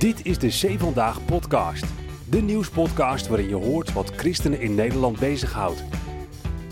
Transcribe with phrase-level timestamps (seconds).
[0.00, 1.84] Dit is de C Vandaag podcast.
[2.28, 5.84] De nieuwspodcast waarin je hoort wat christenen in Nederland bezighoudt.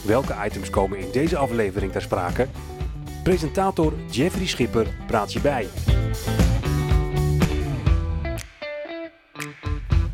[0.04, 2.49] Welke items komen in deze aflevering ter sprake?
[3.22, 5.67] Presentator Jeffrey Schipper praat je bij.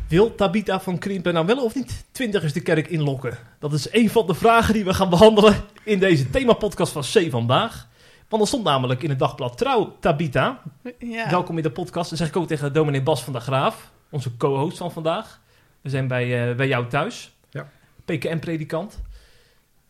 [0.07, 3.37] Wil Tabita van Krimpen nou wel of niet twintigers de kerk inlokken?
[3.59, 7.31] Dat is een van de vragen die we gaan behandelen in deze themapodcast van C
[7.31, 7.87] Vandaag.
[8.29, 10.61] Want er stond namelijk in het dagblad Trouw Tabita.
[10.99, 11.29] Ja.
[11.29, 12.09] Welkom in de podcast.
[12.09, 15.41] Dat zeg ik ook tegen dominee Bas van der Graaf, onze co-host van vandaag.
[15.81, 17.35] We zijn bij, eh, bij jou thuis.
[17.49, 17.69] Ja.
[18.05, 19.01] PKM-predikant.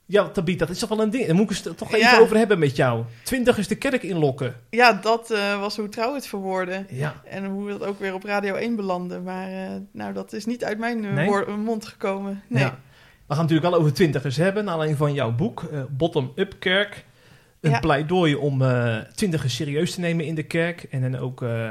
[0.06, 1.26] Ja, Tabita, dat is toch wel een ding.
[1.26, 2.20] Daar moet ik het toch even Ja.
[2.20, 3.04] over hebben met jou.
[3.24, 4.56] Twintigers de kerk inlokken.
[4.70, 6.86] ja, dat eh, was hoe trouw het verwoordde.
[6.90, 7.22] Ja.
[7.26, 9.20] En hoe dat ook weer op Radio 1 belandde.
[9.20, 11.28] Maar eh, nou, dat is niet uit mijn Nee?
[11.28, 12.44] woord- mond gekomen.
[12.48, 12.64] Nee.
[12.64, 12.70] Ja.
[12.70, 16.56] We gaan het natuurlijk wel over twintigers hebben, naar aanleiding van jouw boek, Bottom Up
[16.60, 17.06] Kerk.
[17.66, 17.80] Een Ja.
[17.80, 20.84] pleidooi om eh twintigers serieus te nemen in de kerk.
[20.84, 21.70] En dan ook eh,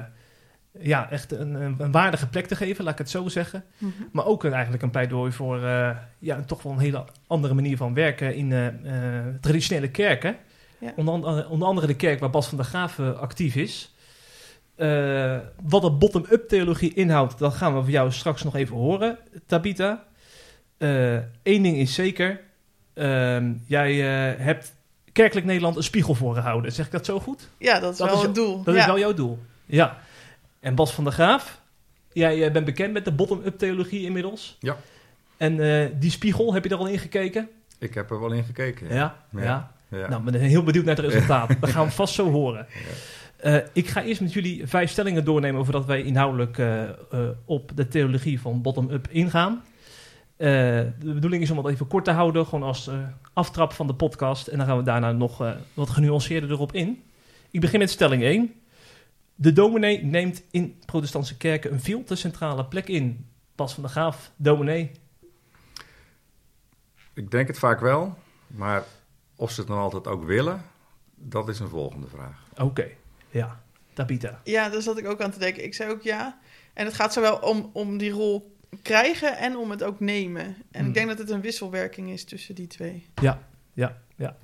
[0.81, 3.65] ja, echt een, een, een waardige plek te geven, laat ik het zo zeggen.
[3.79, 3.91] Mhm.
[4.13, 7.77] Maar ook een, eigenlijk een pleidooi voor eh, ja, toch wel een hele andere manier
[7.77, 8.53] van werken in
[9.41, 10.37] traditionele kerken.
[10.79, 10.93] Ja.
[10.97, 13.95] Onder, onder andere de kerk waar Bas van der Graaf actief is.
[15.63, 20.05] Wat de bottom-up theologie inhoudt, dat gaan we van jou straks nog even horen, Tabita.
[20.79, 22.41] Eén ding is zeker,
[22.95, 23.95] Ehm, jij
[24.39, 24.74] hebt
[25.15, 26.73] kerkelijk Nederland een spiegel voorgehouden.
[26.73, 27.49] Zeg ik dat zo goed?
[27.59, 28.63] Ja, dat is Dat wel is het doel.
[28.63, 28.81] Dat ja.
[28.81, 29.39] is wel jouw doel.
[29.67, 29.99] Ja.
[30.61, 31.61] En Bas van der Graaf,
[32.13, 34.57] jij bent bekend met de bottom-up theologie inmiddels.
[34.61, 34.77] Ja.
[35.37, 37.49] En eh, die spiegel, heb je er al in gekeken?
[37.79, 38.89] Ik heb er wel in gekeken.
[38.89, 39.25] Ja.
[39.31, 39.43] ja.
[39.43, 39.73] Ja.
[39.89, 40.09] Ja.
[40.09, 41.61] Nou, ik ben heel benieuwd naar het resultaat.
[41.61, 42.67] Dat gaan we vast zo horen.
[43.37, 46.89] Eh, ik ga eerst met jullie vijf stellingen doornemen voordat wij inhoudelijk eh, eh,
[47.45, 49.65] op de theologie van bottom-up ingaan.
[50.37, 50.49] Eh,
[50.99, 52.99] de bedoeling is om het even kort te houden, gewoon als eh,
[53.33, 54.47] aftrap van de podcast.
[54.47, 57.03] En dan gaan we daarna nog eh, wat genuanceerder erop in.
[57.51, 58.53] Ik begin met stelling 1.
[59.35, 63.27] De dominee neemt in protestantse kerken een veel te centrale plek in.
[63.55, 64.91] Pas van de Graaf, dominee.
[67.13, 68.85] Ik denk het vaak wel, maar
[69.37, 70.63] of ze het dan altijd ook willen,
[71.15, 72.47] dat is een volgende vraag.
[72.57, 72.87] Oké,
[73.31, 73.63] ja.
[73.95, 74.41] Tabita.
[74.45, 75.65] Ja, daar zat ik ook aan te denken.
[75.65, 76.39] Ik zei ook ja.
[76.73, 80.45] En het gaat zowel om, om die rol krijgen en om het ook nemen.
[80.45, 80.87] En Hmm.
[80.89, 83.07] ik denk dat het een wisselwerking is tussen die twee.
[83.23, 83.43] Ja,
[83.73, 84.37] ja, ja.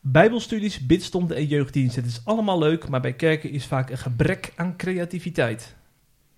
[0.00, 1.96] Bijbelstudies, bidstonden en jeugddienst.
[1.96, 5.74] Het is allemaal leuk, maar bij kerken is vaak een gebrek aan creativiteit.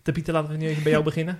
[0.03, 1.39] Tabita, laten we nu even bij jou beginnen.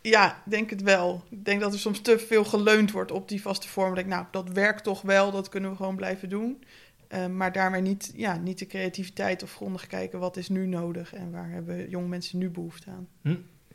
[0.00, 1.24] Ja, denk het wel.
[1.30, 3.96] Ik denk dat er soms te veel geleund wordt op die vaste vorm.
[3.96, 6.64] Ik nou, dat werkt toch wel, dat kunnen we gewoon blijven doen.
[7.08, 11.14] Eh, maar daarmee niet, ja, niet de creativiteit of grondig kijken wat is nu nodig
[11.14, 13.08] en waar hebben jonge mensen nu behoefte aan.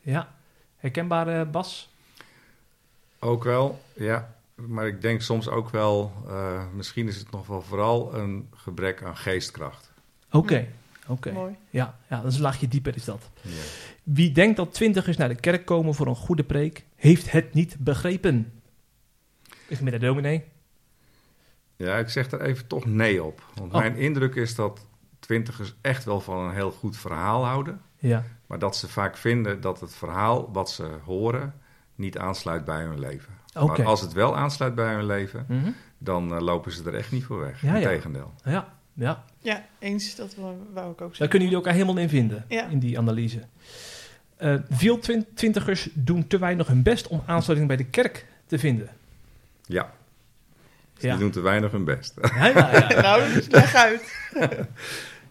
[0.01, 0.35] Ja,
[0.77, 1.89] herkenbare Bas?
[3.19, 4.35] Ook wel, ja.
[4.55, 9.03] Maar ik denk soms ook wel, eh, misschien is het nog wel vooral een gebrek
[9.03, 9.91] aan geestkracht.
[10.31, 10.67] Oké,
[11.07, 11.31] oké.
[11.31, 11.55] Mooi.
[11.69, 13.29] Ja, ja, dat is een laagje dieper is dat.
[13.41, 13.51] Ja.
[14.03, 17.75] Wie denkt dat twintigers naar de kerk komen voor een goede preek, heeft het niet
[17.79, 18.51] begrepen.
[19.67, 20.43] Is met de dominee?
[21.75, 23.43] ja, ik zeg er even toch nee op.
[23.55, 23.79] Want Oh.
[23.79, 24.85] mijn indruk is dat
[25.19, 27.81] twintigers echt wel van een heel goed verhaal houden.
[28.07, 28.23] Ja.
[28.47, 31.53] Maar dat ze vaak vinden dat het verhaal wat ze horen
[31.95, 33.33] niet aansluit bij hun leven.
[33.53, 35.69] Maar als het wel aansluit bij hun leven, Mhm.
[35.97, 37.61] dan eh, lopen ze er echt niet voor weg.
[37.61, 37.75] Ja.
[37.75, 38.33] Integendeel.
[38.43, 39.23] Ja, ja.
[39.39, 41.29] Ja, eens, dat wou wou ik ook Daar zeggen.
[41.29, 42.65] kunnen jullie elkaar helemaal in vinden, Ja.
[42.67, 43.41] in die analyse.
[44.37, 48.59] Eh, veel twin- twintigers doen te weinig hun best om aansluiting bij de kerk te
[48.59, 48.89] vinden.
[49.65, 49.91] Ja,
[50.97, 51.09] Ja.
[51.11, 52.13] die doen te weinig hun best.
[52.21, 53.01] Ja, ja, ja.
[53.01, 54.15] nou, dus leg uit.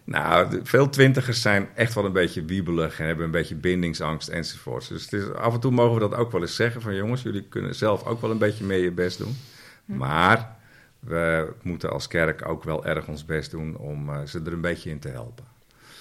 [0.07, 4.89] nou, veel twintigers zijn echt wel een beetje wiebelig en hebben een beetje bindingsangst enzovoorts.
[4.89, 7.23] Dus het is, af en toe mogen we dat ook wel eens zeggen van jongens,
[7.23, 9.37] jullie kunnen zelf ook wel een beetje meer je best doen.
[9.85, 9.97] Hm.
[9.97, 10.57] Maar
[11.01, 14.61] we moeten als kerk ook wel erg ons best doen om eh, ze er een
[14.61, 15.45] beetje in te helpen.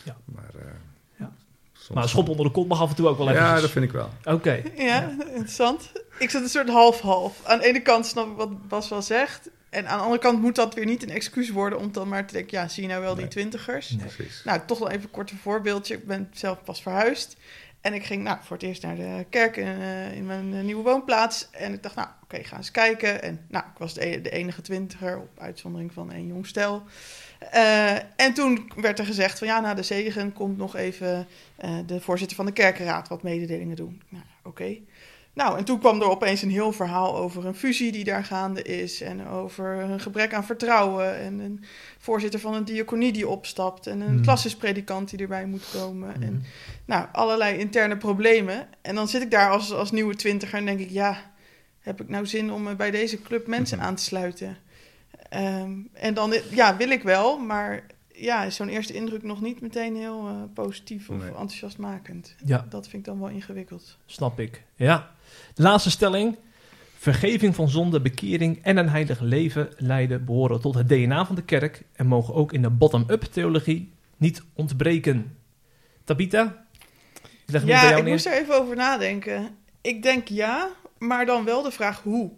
[0.03, 0.15] Ja.
[0.25, 0.65] Maar, eh,
[1.15, 1.31] Ja.
[1.73, 3.41] soms- Maar een schop onder de kont mag af en toe ook wel even.
[3.41, 4.09] Ja, dat vind ik wel.
[4.23, 4.61] Oké.
[4.77, 5.91] Ja, interessant.
[6.19, 7.41] Ik zit een soort half-half.
[7.43, 9.49] Aan de ene kant snap ik wat Bas wel zegt.
[9.75, 12.27] En aan de andere kant moet dat weer niet een excuus worden om dan maar
[12.27, 13.89] te denken, ja, zie je nou wel die twintigers?
[13.89, 14.07] Nee.
[14.07, 14.41] Precies.
[14.43, 15.93] Nou, toch wel even een kort voorbeeldje.
[15.93, 17.37] Ik ben zelf pas verhuisd.
[17.81, 20.61] En ik ging nou, voor het eerst naar de kerk in, eh, in mijn eh,
[20.61, 21.47] nieuwe woonplaats.
[21.51, 23.21] En ik dacht, nou, oké, ga eens kijken.
[23.21, 26.83] En nou, ik was de, e- de enige twintiger, op uitzondering van één jong stel.
[27.51, 31.77] Eh, en toen werd er gezegd van, ja, na de zegen komt nog even eh,
[31.85, 34.01] de voorzitter van de kerkenraad wat mededelingen doen.
[34.09, 34.77] Nou, oké.
[35.35, 38.61] Nou, en toen kwam er opeens een heel verhaal over een fusie die daar gaande
[38.61, 39.01] is.
[39.01, 41.17] En over een gebrek aan vertrouwen.
[41.19, 41.63] En een
[41.97, 43.87] voorzitter van een diaconie die opstapt.
[43.87, 44.21] En een Hmm.
[44.21, 46.13] klassispredikant die erbij moet komen.
[46.21, 46.41] En Mhm.
[46.85, 48.67] nou, allerlei interne problemen.
[48.81, 51.31] En dan zit ik daar als, als nieuwe twintiger en denk ik, ja,
[51.79, 54.57] heb ik nou zin om me bij deze club mensen aan te sluiten?
[55.29, 59.61] Ehm, en dan ja, wil ik wel, maar ja, is zo'n eerste indruk nog niet
[59.61, 61.27] meteen heel eh, positief of Nee.
[61.27, 62.35] enthousiastmakend.
[62.45, 62.65] Ja.
[62.69, 63.97] Dat vind ik dan wel ingewikkeld.
[64.05, 64.63] Snap ik.
[64.75, 65.13] Ja.
[65.53, 66.37] De laatste stelling.
[66.97, 71.43] Vergeving van zonde, bekering en een heilig leven leiden behoren tot het DNA van de
[71.43, 75.37] kerk en mogen ook in de bottom-up theologie niet ontbreken.
[76.03, 76.65] Tabita?
[77.45, 78.11] Ik leg Ja, ik neer.
[78.11, 79.57] moest er even over nadenken.
[79.81, 82.31] Ik denk ja, maar dan wel de vraag hoe.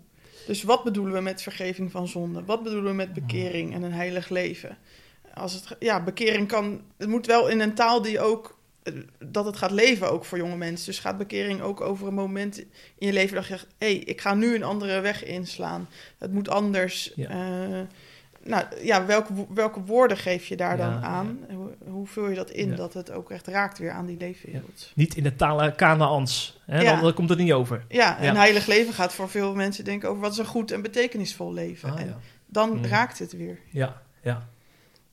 [0.47, 2.43] Dus wat bedoelen we met vergeving van zonde?
[2.45, 4.77] Wat bedoelen we met bekering en een heilig leven?
[5.33, 6.81] Als het, ja, bekering kan...
[6.97, 8.56] Het moet wel in een taal die ook...
[9.19, 10.85] Dat het gaat leven ook voor jonge mensen.
[10.85, 12.57] Dus gaat bekering ook over een moment
[12.97, 13.67] in je leven dat je zegt...
[13.77, 15.87] hé, hey, ik ga nu een andere weg inslaan.
[16.17, 17.11] Het moet anders.
[17.15, 17.29] Ja.
[17.29, 17.79] Eh,
[18.43, 21.39] nou ja, welke, welke woorden geef je daar Ja, dan aan?
[21.49, 24.91] Hoe, hoe vul je dat in dat het ook echt raakt weer aan die leefwereld?
[24.95, 26.59] Niet in de talen Kanaans.
[26.65, 26.83] Hè?
[26.83, 27.85] Dan, dan komt het niet over.
[27.89, 30.81] Ja, een heilig leven gaat voor veel mensen denken over wat is een goed en
[30.81, 31.91] betekenisvol leven.
[31.91, 32.85] Ah, en dan Mm.
[32.85, 33.59] raakt het weer.
[33.71, 34.47] ja, ja.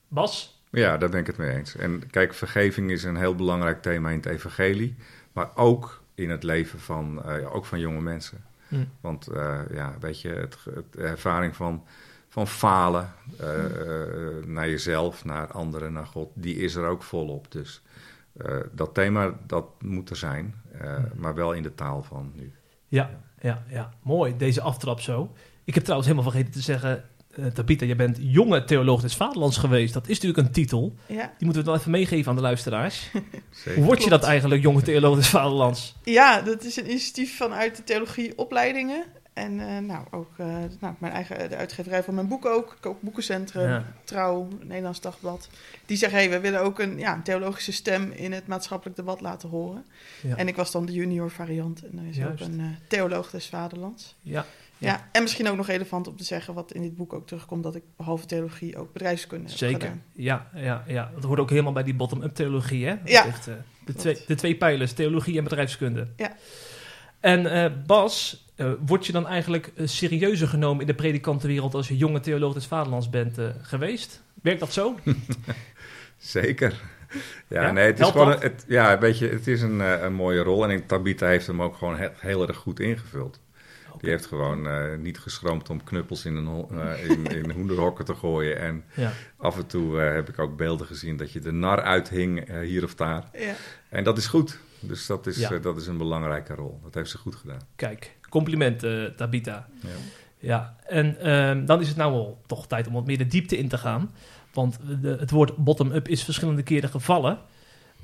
[0.08, 0.62] Bas?
[0.74, 1.76] Ja, daar ben ik het mee eens.
[1.76, 4.94] En kijk, vergeving is een heel belangrijk thema in het evangelie.
[5.32, 8.44] Maar ook in het leven van, eh, ja, ook van jonge mensen.
[8.68, 8.84] Hm.
[9.00, 11.84] Want eh, ja, weet je, het, het- de ervaring van,
[12.28, 17.52] van falen eh, eh, naar jezelf, naar anderen, naar God, die is er ook volop.
[17.52, 17.82] Dus
[18.72, 22.52] dat thema, dat moet er zijn, eh, maar wel in de taal van nu.
[22.88, 23.10] Ja,
[23.40, 23.90] ja, ja.
[24.02, 25.32] Mooi, deze aftrap zo.
[25.64, 27.04] Ik heb trouwens helemaal vergeten te zeggen...
[27.36, 29.94] eh Tabita, je bent jonge theoloog des vaderlands geweest.
[29.94, 30.94] Dat is natuurlijk een titel.
[31.06, 33.10] Ja, Die moeten we wel even meegeven aan de luisteraars.
[33.50, 33.74] Zeker.
[33.74, 35.94] Hoe word je dat eigenlijk, jonge theoloog des vaderlands?
[36.04, 39.04] ja dat is een initiatief vanuit de theologieopleidingen.
[39.32, 40.46] En eh, nou, ook eh,
[40.80, 42.74] nou, mijn eigen, de uitgeverij van mijn boek ook.
[42.78, 43.84] Ik ook Boekencentrum, Ja.
[44.04, 45.48] Trouw, Nederlands Dagblad.
[45.86, 49.20] Die zeggen, hey, we willen ook een, ja, een theologische stem in het maatschappelijk debat
[49.20, 49.84] laten horen.
[50.22, 50.36] Ja.
[50.36, 51.82] En ik was dan de junior variant.
[51.84, 52.42] En dan is Juist.
[52.42, 54.14] ook een eh, theoloog des vaderlands.
[54.22, 54.46] Ja,
[54.78, 54.88] Ja.
[54.88, 55.08] Ja.
[55.12, 57.74] en misschien ook nog relevant om te zeggen, wat in dit boek ook terugkomt, dat
[57.74, 59.80] ik behalve theologie ook bedrijfskunde heb zeker.
[59.80, 60.02] gedaan.
[60.12, 61.10] Ja, ja, ja.
[61.14, 62.96] Dat hoort ook helemaal bij die bottom-up theologie, hè?
[62.98, 63.22] Dat Ja.
[63.24, 63.54] heeft, eh,
[63.84, 66.08] de, twee, de twee pijlers, theologie en bedrijfskunde.
[66.16, 66.36] Ja.
[67.20, 71.96] En eh, Bas, eh, word je dan eigenlijk serieuzer genomen in de predikantenwereld als je
[71.96, 74.22] jonge theoloog des vaderlands bent eh, geweest?
[74.42, 74.98] Werkt dat zo?
[76.18, 76.80] Zeker.
[77.48, 77.72] Ja, Ja?
[77.72, 80.68] nee, het is gewoon, het, ja, weet je, het is een, eh, een mooie rol
[80.68, 83.40] en Tabita heeft hem ook gewoon he- heel erg goed ingevuld.
[84.04, 88.14] Die heeft gewoon eh, niet geschroomd om knuppels in, een eh, in, in hoenderhokken te
[88.14, 88.58] gooien.
[88.58, 89.12] En Ja.
[89.36, 92.84] af en toe eh, heb ik ook beelden gezien dat je de nar uithing hier
[92.84, 93.24] of daar.
[93.38, 93.54] Ja.
[93.88, 94.58] En dat is goed.
[94.80, 95.58] Dus dat is, Ja.
[95.58, 96.80] dat is een belangrijke rol.
[96.82, 97.60] Dat heeft ze goed gedaan.
[97.76, 99.68] Kijk, compliment eh, Tabita.
[99.80, 99.88] Ja.
[100.38, 103.56] Ja, en ehm, dan is het nou wel toch tijd om wat meer de diepte
[103.58, 104.10] in te gaan.
[104.52, 107.38] Want de, het woord bottom-up is verschillende keren gevallen.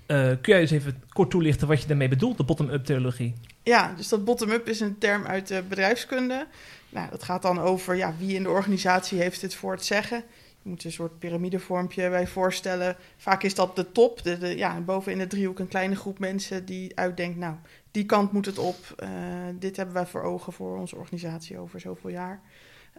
[0.06, 3.35] Kun jij eens even kort toelichten wat je daarmee bedoelt, de bottom-up theologie?
[3.62, 6.47] Ja, dus dat bottom-up is een term uit de bedrijfskunde.
[6.89, 10.25] Nou, dat gaat dan over ja, wie in de organisatie heeft dit voor het zeggen.
[10.62, 12.97] Je moet een soort piramidevormpje bij voorstellen.
[13.17, 16.19] Vaak is dat de top, de, de, ja, boven in de driehoek een kleine groep
[16.19, 17.39] mensen die uitdenkt...
[17.39, 17.55] nou,
[17.91, 19.09] die kant moet het op, Eh,
[19.55, 22.41] dit hebben wij voor ogen voor onze organisatie over zoveel jaar.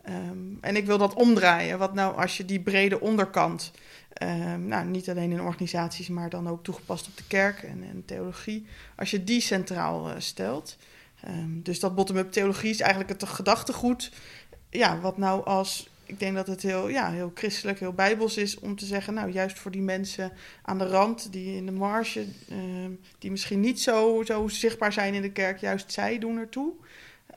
[0.03, 1.77] Ehm, en ik wil dat omdraaien.
[1.77, 3.71] Wat nou als je die brede onderkant,
[4.13, 8.65] ehm, nou, niet alleen in organisaties, maar dan ook toegepast op de kerk en, theologie,
[8.95, 10.77] als je die centraal eh, stelt.
[11.21, 14.12] Ehm, dus dat bottom-up theologie is eigenlijk het gedachtegoed.
[14.69, 15.89] Ja, wat nou als.
[16.06, 19.31] Ik denk dat het heel, ja, heel christelijk, heel bijbels is om te zeggen, nou
[19.31, 20.31] juist voor die mensen
[20.62, 22.25] aan de rand, die in de marge,
[23.20, 26.74] die misschien niet zo, zo zichtbaar zijn in de kerk, juist zij doen ertoe.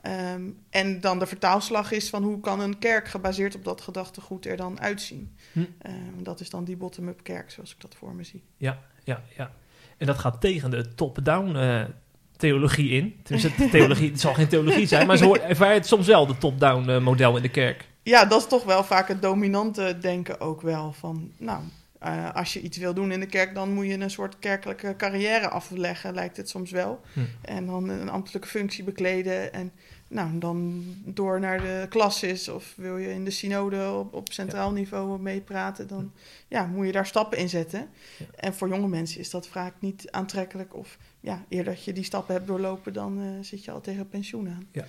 [0.03, 4.47] Ehm, en dan de vertaalslag is van hoe kan een kerk gebaseerd op dat gedachtegoed
[4.47, 5.37] er dan uitzien.
[5.53, 5.65] Hm.
[5.79, 8.43] Ehm, dat is dan die bottom-up kerk, zoals ik dat voor me zie.
[8.57, 9.51] Ja, ja, ja.
[9.99, 11.83] En dat gaat tegen de top-down eh,
[12.37, 13.21] theologie in.
[13.23, 16.39] Tenminste, theologie, het zal geen theologie zijn, maar hoort- ervaar je het soms wel, de
[16.39, 17.89] top-down eh, model in de kerk.
[18.03, 20.93] Ja, dat is toch wel vaak het dominante denken ook wel.
[20.93, 21.63] Van, nou,
[22.05, 24.95] eh, als je iets wil doen in de kerk, dan moet je een soort kerkelijke
[24.97, 27.01] carrière afleggen, lijkt het soms wel.
[27.13, 27.21] Hm.
[27.41, 29.73] En dan een ambtelijke functie bekleden en
[30.09, 34.73] nou, dan door naar de klasses of wil je in de synode op, op centraal
[34.73, 36.13] niveau meepraten, dan
[36.49, 37.89] ja, moet je daar stappen in zetten.
[38.19, 38.27] Ja.
[38.37, 42.05] En voor jonge mensen is dat vaak niet aantrekkelijk of ja, eer dat je die
[42.05, 44.85] stappen hebt doorlopen, dan eh, zit je al tegen pensioen aan.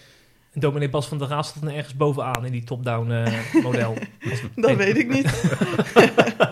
[0.55, 3.97] En dominee Bas van der Raas staat er ergens bovenaan in die top-down eh, model.
[4.55, 5.25] Dat weet ik niet.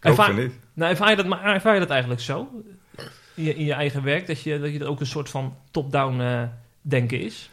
[0.00, 0.52] Ervaar- niet.
[0.72, 2.48] Nou, ervaar je dat, maar ervaar je dat eigenlijk zo?
[3.34, 5.56] In je, in je eigen werk, dat je, dat je dat ook een soort van
[5.70, 6.42] top-down eh,
[6.80, 7.50] denken is?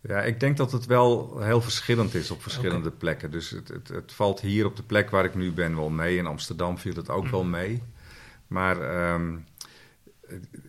[0.00, 3.30] Ja, ik denk dat het wel heel verschillend is op verschillende plekken.
[3.30, 6.16] Dus het, het, het valt hier op de plek waar ik nu ben wel mee.
[6.16, 7.82] In Amsterdam viel het ook wel mee.
[8.46, 9.36] Maar ehm,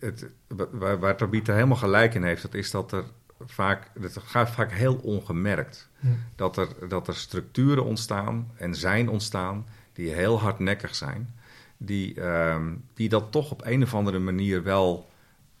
[0.00, 0.26] het,
[0.72, 3.04] waar, waar Tabitha helemaal gelijk in heeft, dat is dat er
[3.46, 5.88] vaak, het gaat vaak heel ongemerkt.
[6.36, 9.66] Dat, er, dat er structuren ontstaan en zijn ontstaan
[9.98, 11.34] die heel hardnekkig zijn,
[11.76, 15.08] die, ehm, die dat toch op een of andere manier wel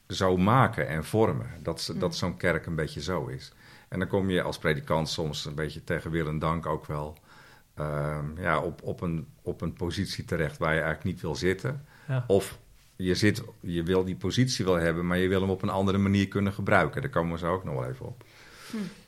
[0.08, 1.46] zo maken en vormen.
[1.62, 3.52] Dat, ze- dat zo'n kerk een beetje zo is.
[3.88, 7.16] En dan kom je als predikant soms een beetje tegen wil en dank ook wel
[7.74, 11.84] ehm, ja, op, op, een, op een positie terecht waar je eigenlijk niet wil zitten.
[12.08, 12.24] Ja.
[12.26, 12.58] Of
[12.96, 15.98] je, zit, je wil die positie wel hebben, maar je wil hem op een andere
[15.98, 17.00] manier kunnen gebruiken.
[17.00, 18.24] Daar komen we zo ook nog wel even op.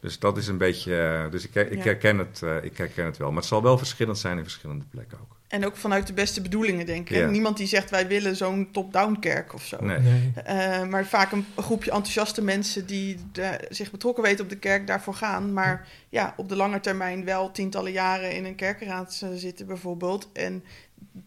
[0.01, 0.97] Dus dat is een beetje.
[1.25, 1.83] eh, Dus ik, ik, Ja.
[1.83, 3.29] herken het, eh, ik herken het wel.
[3.29, 5.39] Maar het zal wel verschillend zijn in verschillende plekken ook.
[5.49, 7.17] En ook vanuit de beste bedoelingen, denk ik.
[7.17, 7.27] Ja.
[7.27, 9.77] Niemand die zegt wij willen zo'n top-down kerk of zo.
[9.85, 9.99] Nee.
[9.99, 10.33] Nee.
[10.45, 14.87] Eh, maar vaak een, groepje enthousiaste mensen die daar- zich betrokken weten op de kerk
[14.87, 15.53] daarvoor gaan.
[15.53, 20.29] Maar ja, op de lange termijn wel tientallen jaren in een kerkenraad eh, zitten bijvoorbeeld.
[20.33, 20.65] En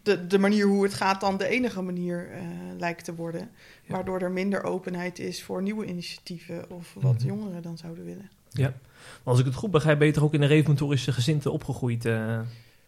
[0.04, 2.42] de, de manier hoe het gaat dan de enige manier eh,
[2.78, 3.50] lijkt te worden.
[3.84, 3.94] Ja.
[3.94, 7.26] Waardoor er minder openheid is voor nieuwe initiatieven of wat Mhm.
[7.28, 8.30] jongeren dan zouden willen.
[8.50, 8.68] Ja.
[9.04, 12.06] Maar als ik het goed begrijp, ben je toch ook in een reformatorische gezinte opgegroeid?
[12.06, 12.40] eh?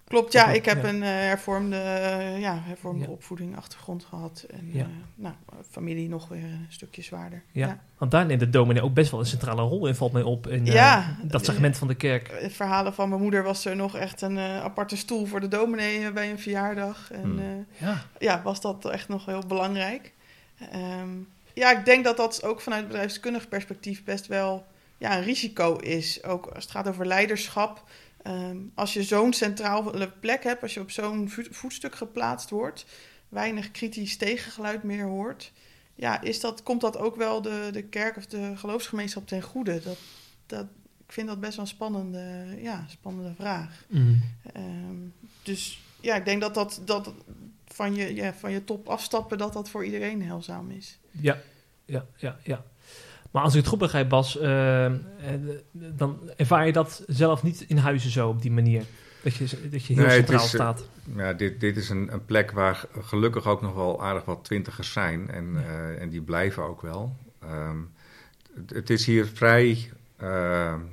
[0.08, 0.48] Klopt, ja.
[0.48, 0.90] Ik heb ja.
[0.90, 1.76] een eh, hervormde,
[2.40, 3.10] ja, hervormde Ja.
[3.12, 4.46] opvoeding, achtergrond gehad.
[4.50, 4.80] En Ja.
[4.84, 5.34] eh, nou,
[5.70, 7.44] familie nog weer een stukje zwaarder.
[7.52, 7.80] ja.
[7.98, 10.48] Want daar neemt de dominee ook best wel een centrale rol in, valt mij op.
[10.48, 11.18] In, Ja.
[11.24, 12.32] dat segment van de kerk.
[12.42, 16.12] Het verhalen van mijn moeder was er nog echt een aparte stoel voor de dominee
[16.12, 17.12] bij een verjaardag.
[17.12, 17.66] En Hmm.
[17.78, 18.02] Ja.
[18.20, 20.14] ja, was dat echt nog heel belangrijk.
[20.72, 21.10] Ehm,
[21.54, 24.66] ja, ik denk dat dat ook vanuit bedrijfskundig perspectief best wel
[24.98, 26.24] ja, een risico is.
[26.24, 27.84] Ook als het gaat over leiderschap.
[28.26, 32.86] Ehm, als je zo'n centrale plek hebt, als je op zo'n vo- voetstuk geplaatst wordt,
[33.30, 35.52] weinig kritisch tegengeluid meer hoort,
[35.96, 39.82] ja, is dat, komt dat ook wel de, de kerk of de geloofsgemeenschap ten goede?
[39.84, 39.98] Dat,
[40.46, 40.66] dat,
[41.06, 43.86] ik vind dat best wel een spannende, ja, spannende vraag.
[43.88, 44.22] Mm.
[44.54, 44.96] Ehm,
[45.44, 47.14] dus ja, ik denk dat dat, dat
[47.68, 51.00] van, je, ja, van je top afstappen, dat dat voor iedereen heilzaam is.
[51.12, 51.42] Ja,
[51.86, 52.64] ja, ja, ja.
[53.36, 54.94] Maar als ik het goed begrijp, Bas, eh, eh,
[55.72, 58.84] dan ervaar je dat zelf niet in huizen zo op die manier.
[59.24, 60.86] Dat je, dat je heel Nee, centraal is, eh, staat.
[61.16, 64.92] Ja, dit, dit is een, een plek waar gelukkig ook nog wel aardig wat twintigers
[64.92, 65.30] zijn.
[65.30, 65.60] En, Ja.
[65.62, 67.16] eh, en die blijven ook wel.
[67.42, 67.78] Ehm,
[68.54, 69.92] het, het is hier vrij,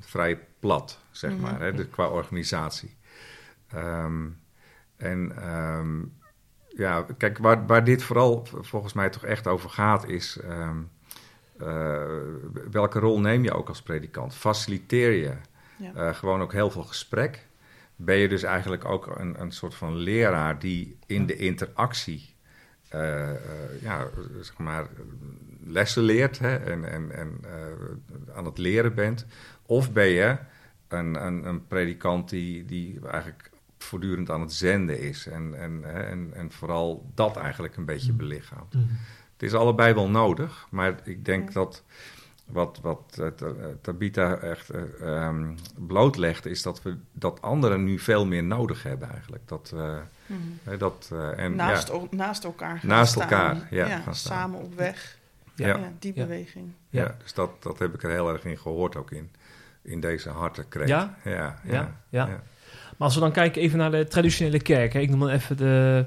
[0.01, 1.41] vrij plat, zeg Mhm.
[1.41, 2.97] maar, hè, de- qua organisatie.
[3.69, 4.27] Ehm,
[4.97, 5.99] en ehm,
[6.69, 10.39] ja, kijk, waar, waar dit vooral volgens mij toch echt over gaat, is
[11.59, 12.03] eh,
[12.71, 14.35] welke rol neem je ook als predikant?
[14.35, 15.33] Faciliteer je
[15.77, 15.93] Ja.
[15.95, 17.47] eh, gewoon ook heel veel gesprek?
[17.97, 22.35] Ben je dus eigenlijk ook een, een soort van leraar die in de interactie
[22.89, 23.37] eh, eh,
[23.81, 24.07] ja,
[24.41, 24.87] zeg maar,
[25.65, 29.27] lessen leert hè, en, en, en eh, aan het leren bent?
[29.67, 30.37] Of ben je
[30.89, 36.03] een, een, een predikant die, die eigenlijk voortdurend aan het zenden is en, en, hè,
[36.03, 38.75] en, en vooral dat eigenlijk een beetje belichaamt?
[38.75, 38.89] Mm.
[39.43, 41.55] Het is allebei wel nodig, maar ik denk Ja.
[41.55, 41.83] dat
[42.47, 44.71] wat, wat eh, eh, Tabitha echt
[45.01, 49.43] ehm, blootlegt, is dat we dat anderen nu veel meer nodig hebben eigenlijk.
[49.49, 49.75] Dat,
[50.63, 53.23] hè, dat, eh, en, naast, ja, o- naast elkaar gaan Naast staan.
[53.23, 54.39] elkaar, ja, gaan staan.
[54.39, 55.19] Samen op weg.
[55.55, 55.67] Ja.
[55.67, 55.93] Ja, Ja.
[55.99, 56.23] die Ja.
[56.23, 56.73] beweging.
[56.89, 57.03] Ja.
[57.03, 59.31] ja, dus dat, dat heb ik er heel erg in gehoord ook in,
[59.83, 60.89] in deze harte kreet.
[60.89, 61.17] Ja?
[61.25, 62.27] Ja, ja, Ja, ja.
[62.27, 62.43] ja.
[62.97, 64.93] Maar als we dan kijken even naar de traditionele kerk.
[64.93, 65.01] Hè.
[65.01, 66.07] Ik noem dan even de,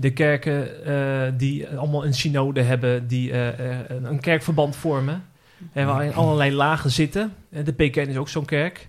[0.00, 5.24] de kerken eh, die allemaal een synode hebben, die eh, eh, een, kerkverband vormen.
[5.72, 7.34] Hè, waarin allerlei lagen zitten.
[7.48, 8.88] De PKN is ook zo'n kerk.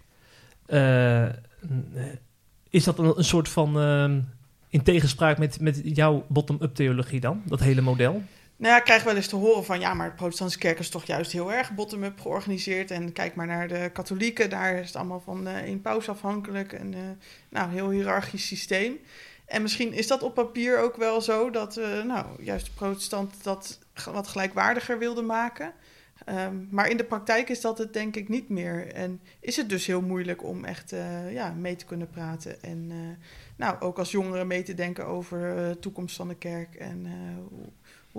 [2.70, 4.20] Is dat een, een soort van ehm,
[4.70, 7.42] in tegenspraak met, met jouw bottom-up theologie dan?
[7.46, 8.24] Dat hele model?
[8.56, 10.90] Nou ja, ik krijg wel eens te horen van ja, maar de protestantse kerk is
[10.90, 12.92] toch juist heel erg bottom-up georganiseerd.
[12.92, 16.74] En kijk maar naar de katholieken, daar is het allemaal van één paus afhankelijk.
[16.74, 16.96] En
[17.50, 18.98] nou, heel hiërarchisch systeem.
[19.50, 23.44] En misschien is dat op papier ook wel zo dat eh, nou, juist de protestant
[23.44, 25.74] dat wat gelijkwaardiger wilde maken.
[26.26, 28.94] Ehm, maar in de praktijk is dat het denk ik niet meer.
[28.94, 32.62] En is het dus heel moeilijk om echt eh, ja, mee te kunnen praten.
[32.64, 32.98] En eh,
[33.56, 36.76] nou, ook als jongeren mee te denken over de toekomst van de kerk.
[36.76, 37.08] En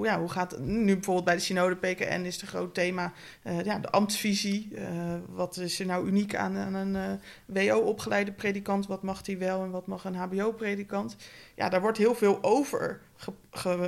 [0.00, 3.64] hoe, ja, hoe gaat nu bijvoorbeeld bij de synode PKN is het groot thema eh,
[3.64, 4.76] ja, de ambtsvisie.
[4.76, 8.86] Eh, wat is er nou uniek aan, aan een eh, WO-opgeleide predikant?
[8.86, 11.16] Wat mag die wel en wat mag een HBO-predikant?
[11.54, 13.00] Ja, daar wordt heel veel over,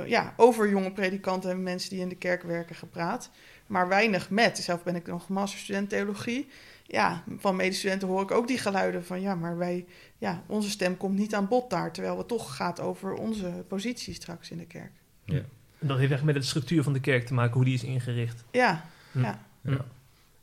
[0.05, 3.29] ja, over jonge predikanten en mensen die in de kerk werken gepraat.
[3.67, 4.57] Maar weinig met.
[4.57, 6.47] Zelf ben ik nog masterstudent theologie.
[6.83, 9.85] Ja, van medestudenten hoor ik ook die geluiden van ja, maar wij,
[10.17, 11.91] ja, onze stem komt niet aan bod daar.
[11.91, 14.91] Terwijl het toch gaat over onze positie straks in de kerk.
[15.25, 17.83] En dat heeft echt met de structuur van de kerk te maken, hoe die is
[17.83, 18.43] ingericht.
[18.51, 19.19] Ja, Hm.
[19.21, 19.39] ja.
[19.61, 19.77] Ja.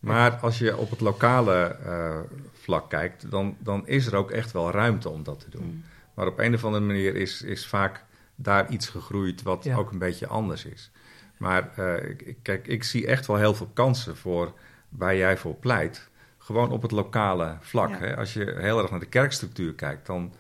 [0.01, 2.19] Maar als je op het lokale eh,
[2.53, 5.65] vlak kijkt, dan, dan is er ook echt wel ruimte om dat te doen.
[5.65, 5.85] Mm.
[6.15, 8.05] Maar op een of andere manier is, is vaak
[8.35, 9.77] daar iets gegroeid wat Ja.
[9.77, 10.91] ook een beetje anders is.
[11.37, 14.53] Maar eh, kijk, ik zie echt wel heel veel kansen voor
[14.89, 16.09] waar jij voor pleit.
[16.39, 17.89] Gewoon op het lokale vlak.
[17.91, 17.99] Ja.
[17.99, 18.17] Hè?
[18.17, 20.33] Als je heel erg naar de kerkstructuur kijkt, dan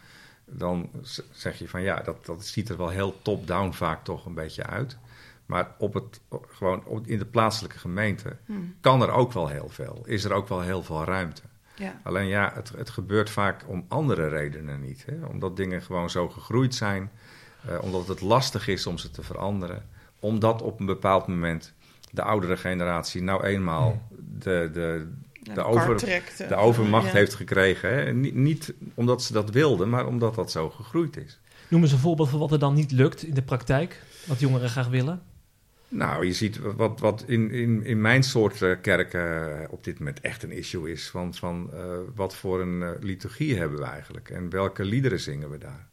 [0.52, 0.90] dan
[1.32, 4.66] zeg je van ja, dat, dat ziet er wel heel top-down vaak toch een beetje
[4.66, 4.98] uit.
[5.46, 9.68] Maar op het, gewoon op- in de plaatselijke gemeente Hm, kan er ook wel heel
[9.68, 10.02] veel.
[10.04, 11.42] Is er ook wel heel veel ruimte.
[11.76, 12.00] ja.
[12.02, 15.04] Alleen ja, het, het gebeurt vaak om andere redenen niet.
[15.06, 15.26] Hè?
[15.26, 17.10] Omdat dingen gewoon zo gegroeid zijn.
[17.68, 19.86] eh, omdat het lastig is om ze te veranderen.
[20.20, 21.72] Omdat op een bepaald moment
[22.10, 24.02] de oudere generatie nou eenmaal
[24.38, 27.12] de, de, Ja, de over- trekt, eh, de overmacht ja.
[27.12, 27.94] heeft gekregen.
[27.94, 28.12] Hè?
[28.12, 31.40] Niet, niet omdat ze dat wilden, maar omdat dat zo gegroeid is.
[31.68, 34.02] Noem eens een voorbeeld van wat er dan niet lukt in de praktijk.
[34.26, 35.22] Wat jongeren graag willen.
[35.88, 39.98] Nou, je ziet wat, wat in, in, in mijn soort eh, kerken eh, op dit
[39.98, 41.08] moment echt een issue is.
[41.08, 41.80] Van, van eh,
[42.14, 45.88] wat voor een liturgie hebben we eigenlijk en welke liederen zingen we daar.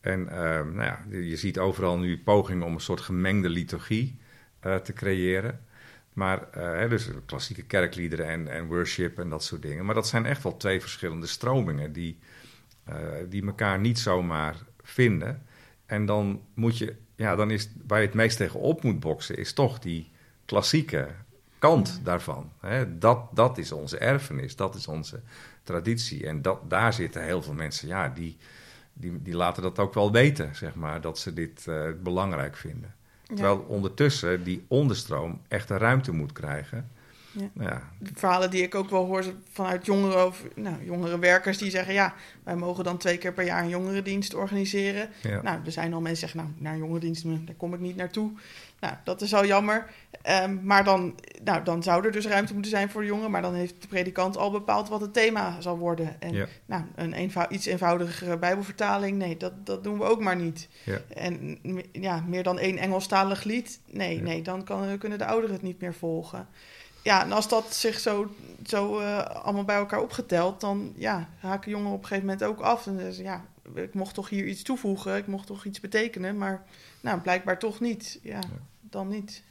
[0.00, 0.36] En eh,
[0.72, 4.18] nou ja, je ziet overal nu pogingen om een soort gemengde liturgie
[4.60, 5.60] eh, te creëren.
[6.14, 9.84] Maar eh, dus klassieke kerkliederen en, en worship en dat soort dingen.
[9.84, 12.18] Maar dat zijn echt wel twee verschillende stromingen die,
[12.84, 12.96] eh,
[13.28, 15.46] die elkaar niet zomaar vinden.
[15.86, 19.36] En dan moet je, ja, dan is waar je het meest tegen op moet boksen,
[19.36, 20.10] is toch die
[20.44, 21.08] klassieke
[21.58, 22.52] kant daarvan.
[22.60, 22.98] Hè?
[22.98, 25.20] Dat, dat is onze erfenis, dat is onze
[25.62, 26.26] traditie.
[26.26, 28.36] En dat, daar zitten heel veel mensen, ja, die,
[28.92, 32.94] die, die laten dat ook wel weten, zeg maar, dat ze dit eh, belangrijk vinden.
[33.34, 36.90] Terwijl ondertussen die onderstroom echt een ruimte moet krijgen.
[37.34, 37.48] Ja.
[37.52, 41.58] Nou ja, De verhalen die ik ook wel hoor vanuit jongeren, of, nou, jongere werkers
[41.58, 41.94] die zeggen...
[41.94, 45.08] ja, wij mogen dan twee keer per jaar een jongerendienst organiseren.
[45.22, 45.42] ja.
[45.42, 47.96] Nou, er zijn al mensen die zeggen, nou, naar een jongerendienst, daar kom ik niet
[47.96, 48.30] naartoe.
[48.80, 49.86] Nou, dat is al jammer.
[50.22, 51.14] Ehm, maar dan,
[51.44, 53.30] nou, dan zou er dus ruimte moeten zijn voor de jongeren.
[53.30, 56.20] Maar dan heeft de predikant al bepaald wat het thema zal worden.
[56.20, 56.46] En Ja.
[56.66, 60.68] nou, een eenvou iets eenvoudigere bijbelvertaling, nee, dat, dat doen we ook maar niet.
[60.84, 60.98] Ja.
[61.14, 61.58] En
[61.92, 64.22] ja, meer dan één Engelstalig lied, nee, Ja.
[64.22, 66.48] nee, dan kan, kunnen de ouderen het niet meer volgen.
[67.04, 68.34] Ja, en als dat zich zo,
[68.66, 72.60] zo eh, allemaal bij elkaar opgeteld, dan ja, haken jongeren op een gegeven moment ook
[72.60, 72.86] af.
[72.86, 73.44] En zeggen ze, ja,
[73.74, 76.66] ik mocht toch hier iets toevoegen, ik mocht toch iets betekenen, maar
[77.00, 78.18] nou, blijkbaar toch niet.
[78.22, 78.40] Ja,
[78.80, 79.42] dan niet.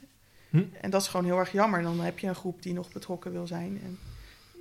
[0.50, 0.62] Hm.
[0.80, 1.82] En dat is gewoon heel erg jammer.
[1.82, 3.80] Dan heb je een groep die nog betrokken wil zijn.
[3.84, 3.98] En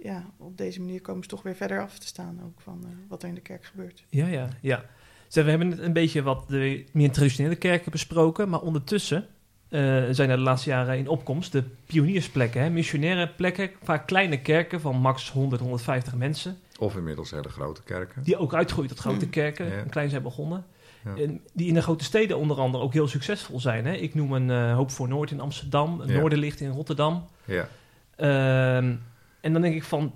[0.04, 2.90] ja, op deze manier komen ze toch weer verder af te staan ook van eh,
[3.08, 4.04] wat er in de kerk gebeurt.
[4.10, 4.86] Ja, ja, ja.
[5.28, 9.28] Zeg, we hebben net een beetje wat de meer traditionele kerken besproken, maar ondertussen
[9.74, 14.42] eh, zijn er de laatste jaren in opkomst de pioniersplekken, hè, missionaire plekken, vaak kleine
[14.42, 18.24] kerken van max 100, 150 mensen, Of inmiddels hele grote kerken.
[18.24, 19.32] die ook uitgroeien tot grote Mm.
[19.32, 20.66] kerken, klein zijn begonnen.
[21.06, 21.22] Ja.
[21.24, 23.86] En die in de grote steden onder andere ook heel succesvol zijn.
[23.86, 23.94] Hè.
[23.94, 26.14] Ik noem een eh, Hoop voor Noord in Amsterdam, Ja.
[26.20, 27.26] Noorderlicht in Rotterdam.
[27.46, 27.68] Ja,
[28.16, 28.96] Ehm,
[29.42, 30.14] en dan denk ik van,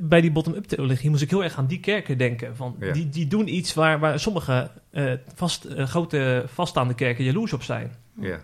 [0.00, 2.56] bij die bottom-up theologie moest ik heel erg aan die kerken denken.
[2.56, 2.92] Van, Ja.
[2.92, 7.94] die, die doen iets waar, waar sommige eh, vast, grote vaststaande kerken jaloers op zijn.
[8.20, 8.40] ja.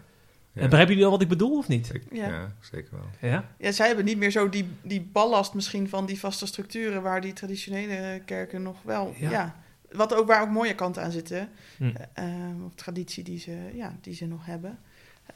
[0.62, 1.94] Begrijpen jullie al wat ik bedoel of niet?
[1.94, 2.26] Ik- Ja.
[2.28, 3.30] ja, zeker wel.
[3.30, 3.44] Ja?
[3.58, 7.20] Ja, zij hebben niet meer zo die, die ballast misschien van die vaste structuren waar
[7.20, 9.14] die traditionele kerken nog wel.
[9.18, 9.30] Ja.
[9.30, 9.56] Ja.
[9.90, 11.48] wat ook, waar ook mooie kanten aan zitten.
[11.76, 11.90] Hm.
[12.12, 14.78] Ehm, of traditie die ze, ja, die ze nog hebben.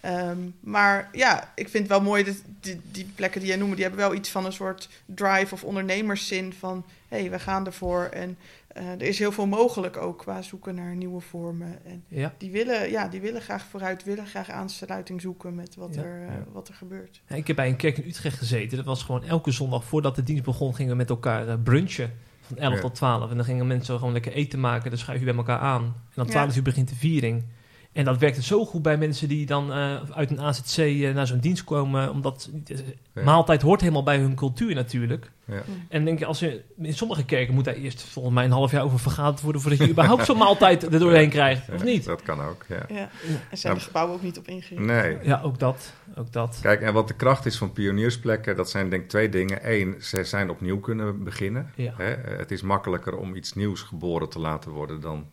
[0.00, 3.74] Ehm, maar ja, ik vind het wel mooi dat die, die plekken die jij noemde,
[3.74, 7.66] die hebben wel iets van een soort drive of ondernemerszin van hé, hey, we gaan
[7.66, 8.04] ervoor.
[8.04, 8.36] En
[8.72, 11.84] eh, er is heel veel mogelijk ook qua zoeken naar nieuwe vormen.
[11.84, 12.34] En Ja.
[12.38, 16.02] die willen, ja, die willen graag vooruit, willen graag aansluiting zoeken met wat, Ja.
[16.02, 16.44] er, eh, Ja.
[16.52, 17.20] wat er gebeurt.
[17.26, 18.76] Ja, Ik heb bij een kerk in Utrecht gezeten.
[18.76, 22.12] Dat was gewoon elke zondag voordat de dienst begon, gingen we met elkaar eh, brunchen.
[22.40, 22.80] Van 11 Ja.
[22.80, 23.30] tot 12.
[23.30, 24.90] En dan gingen mensen gewoon lekker eten maken.
[24.90, 25.82] Dan schuif je bij elkaar aan.
[25.82, 26.30] En dan Ja.
[26.30, 27.44] 12 uur begint de viering.
[27.92, 31.26] En dat werkte zo goed bij mensen die dan eh, uit een AZC eh, naar
[31.26, 32.10] zo'n dienst komen.
[32.10, 32.78] Omdat eh,
[33.14, 33.22] Ja.
[33.22, 35.30] maaltijd hoort helemaal bij hun cultuur natuurlijk.
[35.44, 35.62] Ja.
[35.88, 38.70] En denk je, als je, in sommige kerken moet daar eerst volgens mij een half
[38.70, 39.60] jaar over vergaderd worden...
[39.60, 41.68] voordat je überhaupt zo'n maaltijd er doorheen krijgt.
[41.74, 42.04] Of niet?
[42.04, 42.84] Dat kan ook, ja.
[42.88, 43.08] Ja.
[43.50, 44.86] En zijn de gebouwen ook niet op ingericht.
[44.86, 45.18] Nee.
[45.22, 45.92] Ja, ook dat.
[46.16, 46.58] Ook dat.
[46.62, 49.72] Kijk, en wat de kracht is van pioniersplekken, dat zijn denk ik twee dingen.
[49.72, 51.72] Eén, ze zijn opnieuw kunnen beginnen.
[51.74, 51.94] Ja.
[51.96, 52.16] Hè?
[52.36, 55.26] Het is makkelijker om iets nieuws geboren te laten worden dan,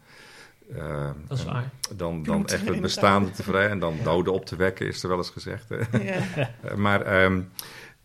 [0.76, 1.70] eh, Dat is waar.
[1.96, 5.10] dan, dan echt het bestaande te verrijden en dan doden op te wekken, is er
[5.10, 5.70] wel eens gezegd.
[5.70, 5.98] Hè?
[5.98, 6.22] Ja.
[6.62, 7.42] Eh, maar, ehm,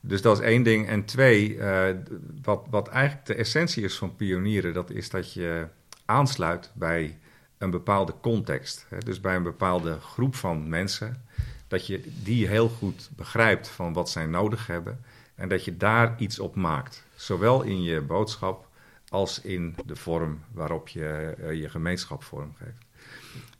[0.00, 0.88] dus dat is één ding.
[0.88, 1.96] En twee, eh,
[2.42, 5.66] wat, wat eigenlijk de essentie is van pionieren, dat is dat je
[6.04, 7.18] aansluit bij
[7.58, 8.86] een bepaalde context.
[8.88, 8.98] Hè?
[8.98, 11.24] Dus bij een bepaalde groep van mensen,
[11.68, 15.00] dat je die heel goed begrijpt van wat zij nodig hebben
[15.34, 17.04] en dat je daar iets op maakt.
[17.14, 18.68] Zowel in je boodschap
[19.12, 22.86] als in de vorm waarop je eh, je gemeenschap vormgeeft.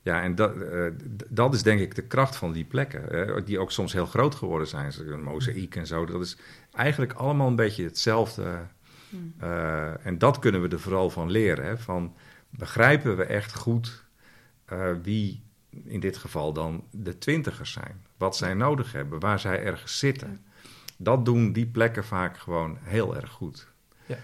[0.01, 0.85] Ja, en dat, eh,
[1.29, 4.67] dat is denk ik de kracht van die plekken, die ook soms heel groot geworden
[4.67, 4.91] zijn.
[4.99, 6.37] Een mozaïek en zo, dat is
[6.71, 8.67] eigenlijk allemaal een beetje hetzelfde.
[9.09, 9.43] Hm.
[9.43, 11.65] Eh, en dat kunnen we er vooral van leren.
[11.65, 11.77] Hè?
[11.77, 12.15] Van,
[12.49, 14.03] begrijpen we echt goed
[14.65, 15.43] eh, wie
[15.83, 18.05] in dit geval dan de twintigers zijn?
[18.17, 20.45] Wat zij nodig hebben, waar zij ergens zitten.
[20.97, 23.67] Dat doen die plekken vaak gewoon heel erg goed.
[24.05, 24.17] Ja.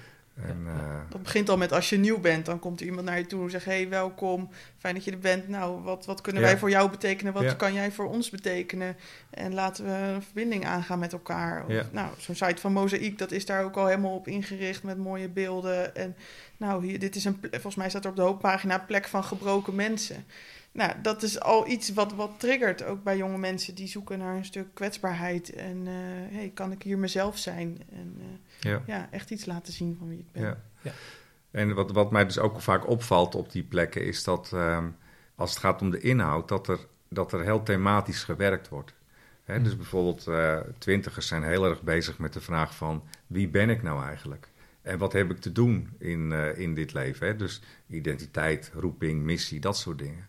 [0.47, 3.17] En, eh, Dat begint al met als je nieuw bent, dan komt er iemand naar
[3.17, 5.47] je toe en zegt: Hey, welkom, fijn dat je er bent.
[5.47, 6.47] Nou, wat, wat kunnen Ja.
[6.47, 7.33] wij voor jou betekenen?
[7.33, 7.53] Wat Ja.
[7.53, 8.95] kan jij voor ons betekenen?
[9.29, 11.65] En laten we een verbinding aangaan met elkaar.
[11.65, 11.83] Of, Ja.
[11.91, 15.29] Nou, zo'n site van Mozaïek, dat is daar ook al helemaal op ingericht met mooie
[15.29, 15.95] beelden.
[15.95, 16.15] En
[16.57, 19.75] nou, hier, dit is een, volgens mij staat er op de hoofdpagina plek van gebroken
[19.75, 20.25] mensen.
[20.71, 24.35] Nou, dat is al iets wat, wat triggert, ook bij jonge mensen die zoeken naar
[24.35, 25.53] een stuk kwetsbaarheid.
[25.53, 25.93] En eh,
[26.37, 27.77] hey, kan ik hier mezelf zijn?
[27.91, 28.25] En eh,
[28.59, 28.81] ja.
[28.85, 30.41] ja, echt iets laten zien van wie ik ben.
[30.41, 30.61] Ja.
[30.81, 30.91] Ja.
[31.51, 34.87] En wat, wat mij dus ook vaak opvalt op die plekken is dat ehm,
[35.35, 38.93] als het gaat om de inhoud, dat er, dat er heel thematisch gewerkt wordt.
[39.43, 43.69] Hè, dus bijvoorbeeld eh, twintigers zijn heel erg bezig met de vraag van wie ben
[43.69, 44.49] ik nou eigenlijk?
[44.81, 47.27] En wat heb ik te doen in, eh, in dit leven?
[47.27, 47.35] Hè?
[47.35, 50.27] Dus identiteit, roeping, missie, dat soort dingen.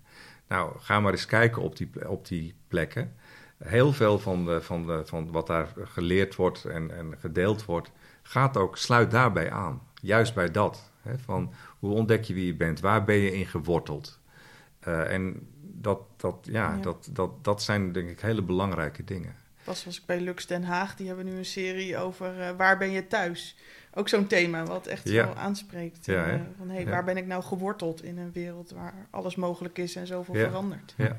[0.48, 3.14] Nou, ga maar eens kijken op die, op die plekken.
[3.58, 7.90] Heel veel van, de, van, de, van wat daar geleerd wordt en, en gedeeld wordt,
[8.30, 9.82] gaat ook, sluit daarbij aan.
[10.02, 10.90] Juist bij dat.
[11.02, 12.80] Hè, van hoe ontdek je wie je bent?
[12.80, 14.18] Waar ben je in geworteld?
[14.80, 16.80] Eh, en dat, dat, ja, Ja.
[16.80, 19.34] Dat, dat, dat zijn denk ik hele belangrijke dingen.
[19.64, 20.96] Pas was ik bij Lux Den Haag.
[20.96, 23.56] Die hebben nu een serie over eh, waar ben je thuis.
[23.94, 25.24] Ook zo'n thema wat echt Ja.
[25.24, 26.06] wel aanspreekt.
[26.06, 26.90] Ja, eh, van hey, Ja.
[26.90, 30.48] waar ben ik nou geworteld in een wereld waar alles mogelijk is en zoveel Ja.
[30.48, 30.94] verandert.
[30.96, 31.18] Ja,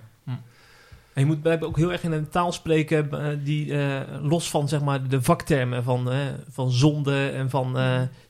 [1.13, 4.49] En je moet blijkbaar ook heel erg in een taal spreken eh, die eh, los
[4.49, 6.17] van zeg maar, de vaktermen van, eh,
[6.49, 7.77] van zonde en van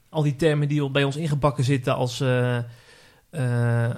[0.09, 2.23] al die termen die bij ons ingebakken zitten als,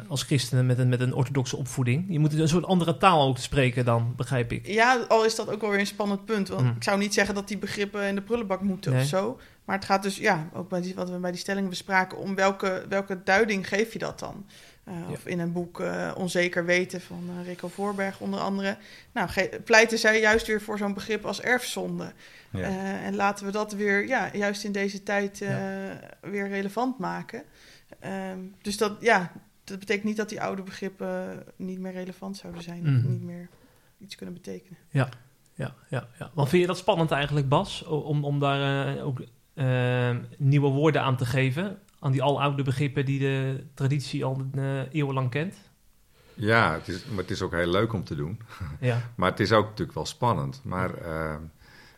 [0.08, 2.06] als christenen met een, met een orthodoxe opvoeding.
[2.10, 4.68] Je moet een soort andere taal ook spreken dan, begrijp ik.
[4.68, 6.48] Ja, al is dat ook wel weer een spannend punt.
[6.48, 6.74] Want Mm.
[6.76, 9.02] ik zou niet zeggen dat die begrippen in de prullenbak moeten Nee.
[9.02, 9.40] of zo.
[9.66, 12.36] Maar het gaat dus, ja, ook bij die, wat we bij die stellingen bespraken, om
[12.36, 14.46] welke, welke duiding geef je dat dan?
[14.84, 15.12] Eh, Ja.
[15.12, 18.78] Of in een boek eh, Onzeker Weten van eh, Rico Voorberg onder andere.
[19.12, 19.30] Nou,
[19.64, 22.12] pleiten zij juist weer voor zo'n begrip als erfzonde.
[22.52, 22.62] ja.
[23.02, 25.40] En laten we dat weer, ja, juist in deze tijd
[26.22, 27.44] weer relevant maken.
[28.00, 29.32] Ehm, dus dat, ja,
[29.64, 32.80] dat betekent niet dat die oude begrippen niet meer relevant zouden zijn.
[32.82, 33.12] Of Mhm.
[33.12, 33.48] niet meer
[34.00, 34.78] iets kunnen betekenen.
[34.90, 35.10] Ja,
[35.56, 36.32] ja, ja.
[36.34, 37.84] Want vind je dat spannend eigenlijk, Bas?
[37.84, 39.22] Om, om daar ook
[40.38, 41.80] nieuwe woorden aan te geven?
[42.04, 45.56] Aan die aloude begrippen die de traditie al eh, eeuwenlang kent?
[46.34, 48.40] ja het, is, maar het is ook heel leuk om te doen.
[48.80, 49.02] Ja.
[49.16, 50.62] Maar het is ook natuurlijk wel spannend.
[50.64, 51.36] Maar, eh,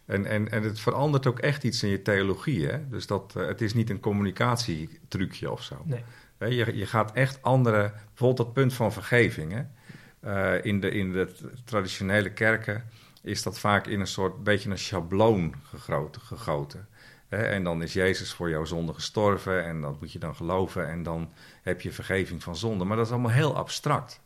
[0.06, 2.68] en, en, en het verandert ook echt iets in je theologie.
[2.68, 2.90] Hè?
[2.90, 5.86] Dus dat, eh, het is niet een communicatietrucje of zo.
[5.86, 6.56] Nee.
[6.56, 7.94] Je, je gaat echt andere...
[8.08, 9.54] Bijvoorbeeld dat punt van vergeving.
[9.54, 10.62] Hè?
[10.62, 12.84] In, de, in de traditionele kerken
[13.22, 16.22] is dat vaak in een soort beetje een schabloon gegoten.
[16.22, 16.88] gegoten.
[17.30, 21.04] En dan is Jezus voor jouw zonde gestorven en dat moet je dan geloven en
[21.04, 22.86] dan heb je vergeving van zonde.
[22.86, 24.22] Maar dat is allemaal heel abstract.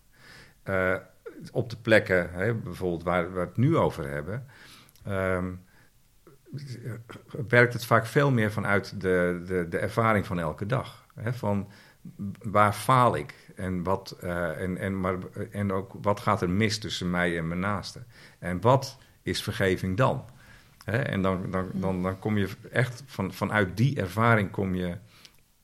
[0.64, 0.96] Eh,
[1.52, 4.46] op de plekken, hè, bijvoorbeeld waar, waar we het nu over hebben,
[5.04, 5.52] ehm,
[7.48, 11.06] werkt het vaak veel meer vanuit de, de, de ervaring van elke dag.
[11.16, 11.72] Hè, van
[12.42, 15.16] waar faal ik en, wat, eh, en, en, maar,
[15.52, 18.04] en ook wat gaat er mis tussen mij en mijn naaste.
[18.40, 20.26] En wat is vergeving dan?
[20.92, 24.96] Hè, en dan, dan, dan, dan kom je echt van, vanuit die ervaring kom je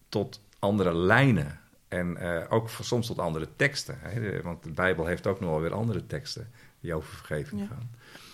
[0.10, 1.60] tot andere lijnen.
[1.88, 3.98] En eh, ook soms tot andere teksten.
[4.00, 4.42] Hè?
[4.42, 7.68] Want de Bijbel heeft ook nog wel weer andere teksten die over vergeving Ja.
[7.68, 7.90] gaan.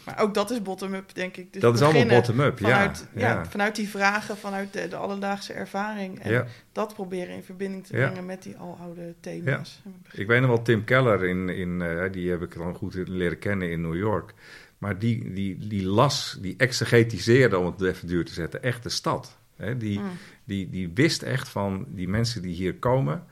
[0.05, 1.53] Maar ook dat is bottom-up, denk ik.
[1.53, 2.67] Dus dat is allemaal bottom-up, ja.
[2.69, 3.27] Vanuit, ja.
[3.29, 3.45] ja.
[3.45, 6.19] vanuit die vragen, vanuit de, de alledaagse ervaring.
[6.19, 6.45] En Ja.
[6.71, 9.81] dat proberen in verbinding te brengen met die aloude thema's.
[10.11, 13.39] Ik weet nog wel Tim Keller, in, in, eh, die heb ik dan goed leren
[13.39, 14.33] kennen in New York.
[14.81, 18.89] Maar die, die, die las, die exegetiseerde, om het even duur te zetten, echt de
[18.89, 19.37] stad.
[19.55, 19.77] Hè?
[19.77, 20.09] Die, Mm.
[20.43, 23.23] die, die wist echt van die mensen die hier komen,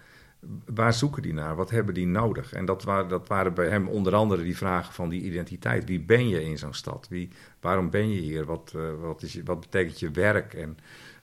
[0.65, 1.55] waar zoeken die naar?
[1.55, 2.53] Wat hebben die nodig?
[2.53, 5.85] En dat, waren dat waren bij hem onder andere die vragen van die identiteit.
[5.85, 7.07] Wie ben je in zo'n stad?
[7.09, 8.45] Wie, waarom ben je hier?
[8.45, 10.53] Wat, eh, wat, is je, wat betekent je werk?
[10.53, 10.77] En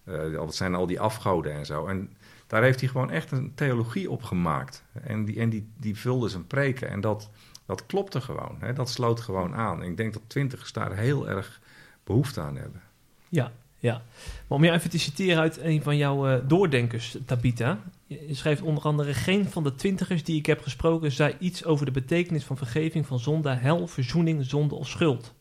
[0.04, 1.86] eh, wat zijn al die afgoden en zo?
[1.86, 2.10] En
[2.46, 4.84] daar heeft hij gewoon echt een theologie op gemaakt.
[5.02, 6.88] En die, en die, die vulde zijn preken.
[6.88, 7.30] En dat,
[7.66, 8.56] dat klopte gewoon.
[8.60, 8.72] Hè?
[8.72, 9.82] Dat sloot gewoon aan.
[9.82, 11.60] En ik denk dat twintigers daar heel erg
[12.04, 12.80] behoefte aan hebben.
[13.28, 14.02] Ja, ja.
[14.46, 17.78] Maar om jou even te citeren uit een van jouw eh, doordenkers, Tabita.
[18.06, 19.14] Je schrijft onder andere...
[19.14, 21.12] Geen van de twintigers die ik heb gesproken...
[21.12, 25.34] zei iets over de betekenis van vergeving van zonde, hel, verzoening, zonde of schuld.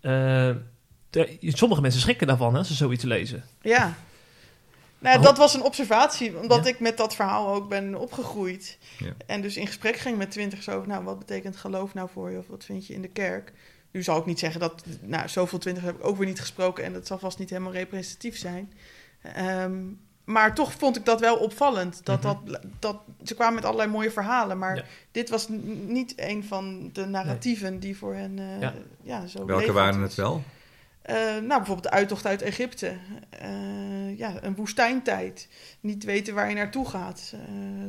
[0.00, 0.50] Eh,
[1.10, 3.44] de- sommige mensen schrikken daarvan hè, als ze zoiets lezen.
[3.60, 3.94] Ja.
[5.00, 5.22] Nou, Oh.
[5.22, 6.70] dat was een observatie, omdat Ja.
[6.70, 8.78] ik met dat verhaal ook ben opgegroeid.
[8.98, 9.12] Ja.
[9.26, 12.38] En dus in gesprek ging met twintigers over, nou, wat betekent geloof nou voor je?
[12.38, 13.52] Of wat vind je in de kerk?
[13.90, 16.84] Nu zal ik niet zeggen dat, nou, zoveel twintigers heb ik ook weer niet gesproken.
[16.84, 18.72] En dat zal vast niet helemaal representatief zijn.
[19.22, 19.72] Ehm,
[20.24, 22.00] maar toch vond ik dat wel opvallend.
[22.04, 22.34] Dat, Mhm.
[22.44, 24.84] dat, dat, ze kwamen met allerlei mooie verhalen, maar Ja.
[25.10, 28.74] dit was n- niet een van de narratieven die voor hen eh, Ja.
[29.02, 29.26] ja.
[29.26, 30.42] zo Welke waren het wel?
[31.10, 32.96] Eh, nou, bijvoorbeeld de uittocht uit Egypte.
[33.30, 35.48] Eh, ja, een woestijntijd.
[35.80, 37.34] Niet weten waar je naartoe gaat.
[37.34, 37.40] Uh,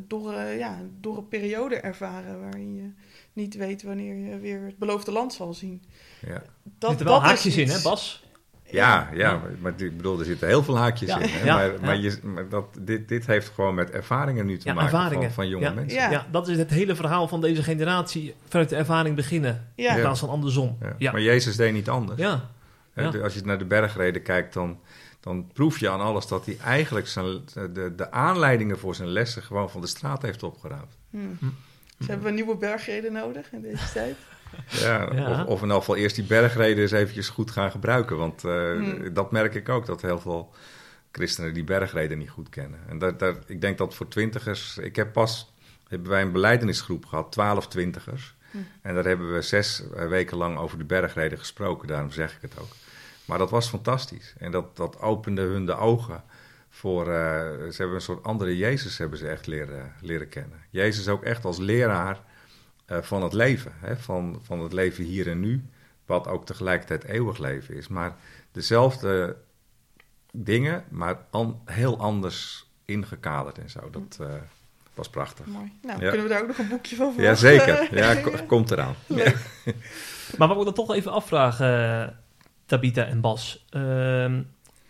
[0.07, 2.89] door, ja, door een periode ervaren waarin je
[3.34, 5.84] niet weet wanneer je weer het beloofde land zal zien.
[6.19, 6.27] Ja.
[6.34, 6.43] Dat,
[6.79, 8.23] er zitten wel haakjes in, hè Bas?
[8.63, 11.29] Ja, ja, maar ik bedoel, er zitten heel veel haakjes in.
[11.29, 11.45] Hè?
[11.45, 15.12] Ja, maar, maar, je, maar dat, dit, dit heeft gewoon met ervaringen nu te maken
[15.12, 16.12] van, van, jonge mensen.
[16.12, 16.27] Ja.
[16.31, 18.36] dat is het hele verhaal van deze generatie.
[18.47, 20.77] Vanuit de ervaring beginnen, in plaats van andersom.
[20.97, 21.12] Ja.
[21.12, 22.19] Maar Jezus deed niet anders.
[22.19, 22.49] Ja.
[22.95, 24.80] Als je naar de bergreden kijkt, dan,
[25.19, 29.43] dan proef je aan alles dat hij eigenlijk zijn, de, de aanleidingen voor zijn lessen
[29.43, 30.97] gewoon van de straat heeft opgeraapt.
[31.10, 31.38] Hmm.
[31.39, 31.45] Hm.
[31.97, 34.15] Dus hebben we nieuwe bergreden nodig in deze tijd?
[34.67, 38.17] Ja, Of, of in ieder geval eerst die bergreden eens eventjes goed gaan gebruiken.
[38.17, 40.54] Want uh, dat merk ik ook, dat heel veel
[41.12, 42.80] christenen die bergreden niet goed kennen.
[42.88, 44.77] En dat, dat, ik denk dat voor twintigers...
[44.77, 45.54] Ik heb pas,
[45.88, 48.36] hebben wij een beleidenisgroep gehad, twaalf twintigers.
[48.52, 48.68] Hmm.
[48.82, 52.60] En daar hebben we zes weken lang over de bergreden gesproken, daarom zeg ik het
[52.60, 52.72] ook.
[53.26, 54.34] Maar dat was fantastisch.
[54.38, 56.24] En dat, dat opende hun de ogen
[56.70, 57.08] voor...
[57.08, 57.14] Uh,
[57.70, 60.64] ze hebben een soort andere Jezus hebben ze echt leren, leren kennen.
[60.70, 62.20] Jezus ook echt als leraar
[62.88, 63.74] uh, van het leven.
[63.76, 63.98] Hè?
[63.98, 65.66] Van, van het leven hier en nu,
[66.06, 67.88] wat ook tegelijkertijd eeuwig leven is.
[67.88, 68.16] Maar
[68.52, 69.38] dezelfde
[70.32, 71.26] dingen, maar
[71.66, 73.90] heel anders ingekaderd en zo.
[73.90, 74.20] Dat
[74.93, 75.45] was prachtig.
[75.45, 75.71] Mooi.
[75.82, 77.88] Nou, kunnen we daar ook nog een boekje van Ja, zeker.
[77.97, 78.15] Ja,
[78.47, 78.95] komt eraan.
[80.38, 82.15] maar wat ik dan toch even afvragen,
[82.65, 83.65] Tabita en Bas.
[83.65, 83.82] Uh,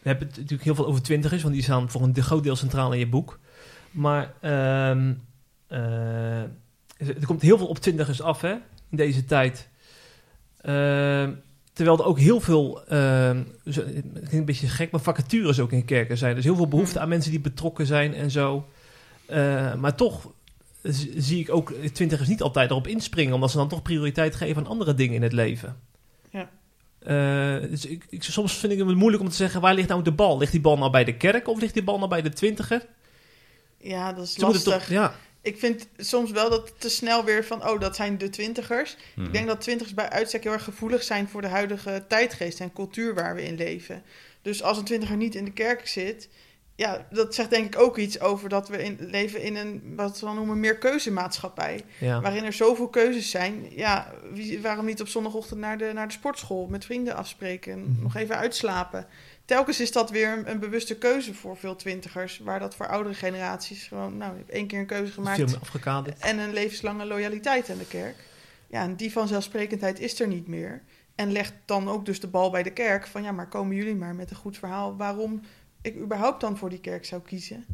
[0.02, 2.56] we hebben het natuurlijk heel veel over twintigers, want die staan voor een groot deel
[2.56, 3.40] centraal in je boek.
[3.92, 4.90] Maar uh,
[6.98, 8.52] er komt heel veel op twintigers af hè,
[8.90, 9.70] in deze tijd.
[10.62, 11.30] Uh,
[11.74, 13.30] terwijl er ook heel veel, uh,
[14.30, 16.36] een beetje gek, maar vacatures ook in kerken zijn.
[16.36, 17.02] Dus heel veel behoefte hmm.
[17.02, 18.68] aan mensen die betrokken zijn en zo.
[19.32, 20.32] Uh, maar toch
[21.18, 24.70] zie ik ook twintigers niet altijd erop inspringen, omdat ze dan toch prioriteit geven aan
[24.70, 25.80] andere dingen in het leven.
[26.30, 26.50] Ja.
[27.02, 30.04] Uh, dus ik, ik, soms vind ik het moeilijk om te zeggen, waar ligt nou
[30.04, 30.38] de bal?
[30.38, 32.86] Ligt die bal nou bij de kerk of ligt die bal nou bij de twintiger?
[33.78, 34.74] Ja, dat is lastig.
[34.74, 38.30] Toch, ja ik vind soms wel dat te snel weer van, oh, dat zijn de
[38.30, 38.94] twintigers.
[38.94, 39.32] Ik mhm.
[39.32, 43.14] denk dat twintigers bij uitstek heel erg gevoelig zijn voor de huidige tijdgeest en cultuur
[43.14, 44.04] waar we in leven.
[44.42, 46.30] Dus als een twintiger niet in de kerk zit,
[46.82, 50.20] ja, dat zegt denk ik ook iets over dat we in, leven in een, wat
[50.20, 51.84] we dan noemen, meer keuzemaatschappij.
[52.00, 53.66] Waarin er zoveel keuzes zijn.
[53.70, 57.92] Ja, wie, waarom niet op zondagochtend naar de, naar de sportschool met vrienden afspreken en
[57.92, 58.02] mhm.
[58.02, 59.08] nog even uitslapen?
[59.46, 62.40] telkens is dat weer een, bewuste keuze voor veel twintigers.
[62.40, 65.38] Waar dat voor oudere generaties gewoon, nou, je hebt één keer een keuze gemaakt.
[66.20, 68.16] En een levenslange loyaliteit aan de kerk.
[68.68, 70.82] Ja, en die vanzelfsprekendheid is er niet meer.
[71.16, 73.96] En legt dan ook dus de bal bij de kerk van ja, maar komen jullie
[73.96, 75.42] maar met een goed verhaal waarom
[75.82, 77.66] ik überhaupt dan voor die kerk zou kiezen.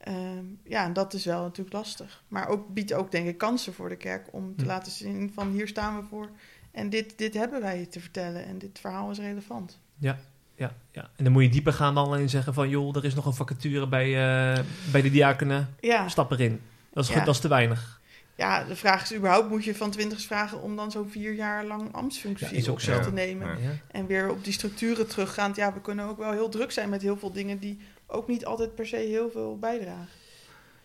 [0.00, 2.22] Ehm, ja, en dat is wel natuurlijk lastig.
[2.28, 4.68] Maar ook biedt ook denk ik kansen voor de kerk om te hm.
[4.68, 6.30] laten zien van hier staan we voor
[6.70, 9.78] en dit, dit hebben wij te vertellen en dit verhaal is relevant.
[9.98, 10.18] Ja,
[10.54, 11.10] ja, ja.
[11.16, 12.68] En dan moet je dieper gaan dan alleen zeggen van...
[12.68, 15.74] joh, er is nog een vacature bij, uh, bij de diakenen.
[15.80, 16.08] Ja.
[16.08, 16.60] Stap erin.
[16.92, 18.00] Dat is, dat is te weinig.
[18.34, 19.48] Ja, de vraag is überhaupt...
[19.48, 23.12] moet je van twintigers vragen om dan zo'n vier jaar lang ambtsfunctie op zich te
[23.12, 23.58] nemen?
[23.90, 25.52] En weer op die structuren teruggaan.
[25.54, 27.58] Ja, we kunnen ook wel heel druk zijn met heel veel dingen...
[27.58, 30.08] die ook niet altijd per se heel veel bijdragen.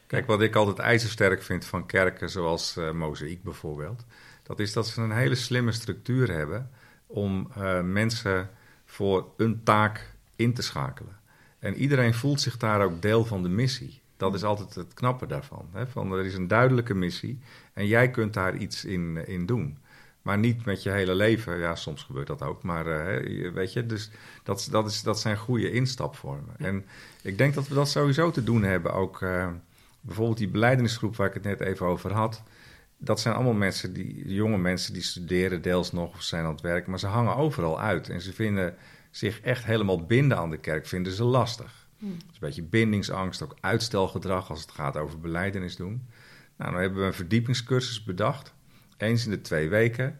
[0.07, 4.05] Kijk, wat ik altijd ijzersterk vind van kerken zoals uh, Mozaïek bijvoorbeeld...
[4.43, 6.69] dat is dat ze een hele slimme structuur hebben...
[7.07, 8.49] om uh, mensen
[8.85, 11.15] voor een taak in te schakelen.
[11.59, 14.01] En iedereen voelt zich daar ook deel van de missie.
[14.17, 15.69] Dat is altijd het knappe daarvan.
[15.71, 15.87] Hè?
[15.87, 17.39] Van, er is een duidelijke missie
[17.73, 19.77] en jij kunt daar iets in, in doen.
[20.27, 21.57] Maar niet met je hele leven.
[21.57, 22.63] Ja, soms gebeurt dat ook.
[22.63, 24.11] Maar uh, weet je, dus
[24.43, 26.55] dat, dat, is, dat zijn goede instapvormen.
[26.57, 26.85] En
[27.21, 28.93] ik denk dat we dat sowieso te doen hebben.
[28.93, 29.47] Ook uh,
[30.01, 32.43] bijvoorbeeld die beleidingsgroep waar ik het net even over had.
[32.97, 36.61] Dat zijn allemaal mensen, die, jonge mensen die studeren deels nog of zijn aan het
[36.61, 36.87] werk.
[36.87, 38.09] Maar ze hangen overal uit.
[38.09, 38.75] En ze vinden
[39.11, 41.86] zich echt helemaal binden aan de kerk, vinden ze lastig.
[41.99, 46.07] Is een beetje bindingsangst, ook uitstelgedrag als het gaat over beleidenis doen.
[46.57, 48.53] Nou, dan hebben we een verdiepingscursus bedacht.
[48.97, 50.19] Eens in de twee weken.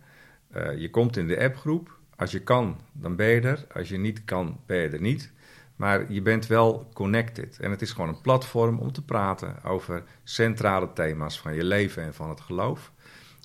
[0.55, 1.97] Uh, je komt in de appgroep.
[2.15, 3.65] Als je kan, dan ben je er.
[3.73, 5.31] Als je niet kan, ben je er niet.
[5.75, 7.59] Maar je bent wel connected.
[7.59, 12.03] En het is gewoon een platform om te praten over centrale thema's van je leven
[12.03, 12.91] en van het geloof.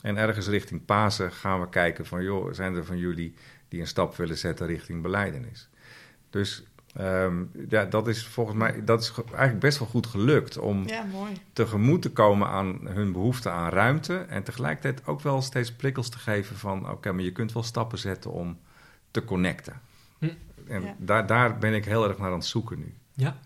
[0.03, 3.35] En ergens richting Pasen gaan we kijken van, joh, zijn er van jullie
[3.69, 5.69] die een stap willen zetten richting beleidenis?
[6.31, 6.65] Dus
[7.01, 11.03] um, ja, dat is volgens mij dat is eigenlijk best wel goed gelukt om ja,
[11.03, 11.33] mooi.
[11.53, 14.17] tegemoet te komen aan hun behoefte aan ruimte.
[14.29, 17.99] En tegelijkertijd ook wel steeds prikkels te geven van, oké, maar je kunt wel stappen
[17.99, 18.59] zetten om
[19.11, 19.81] te connecten.
[20.19, 20.29] Hm.
[20.69, 22.95] En daar, daar ben ik heel erg naar aan het zoeken nu.
[23.15, 23.37] Ja.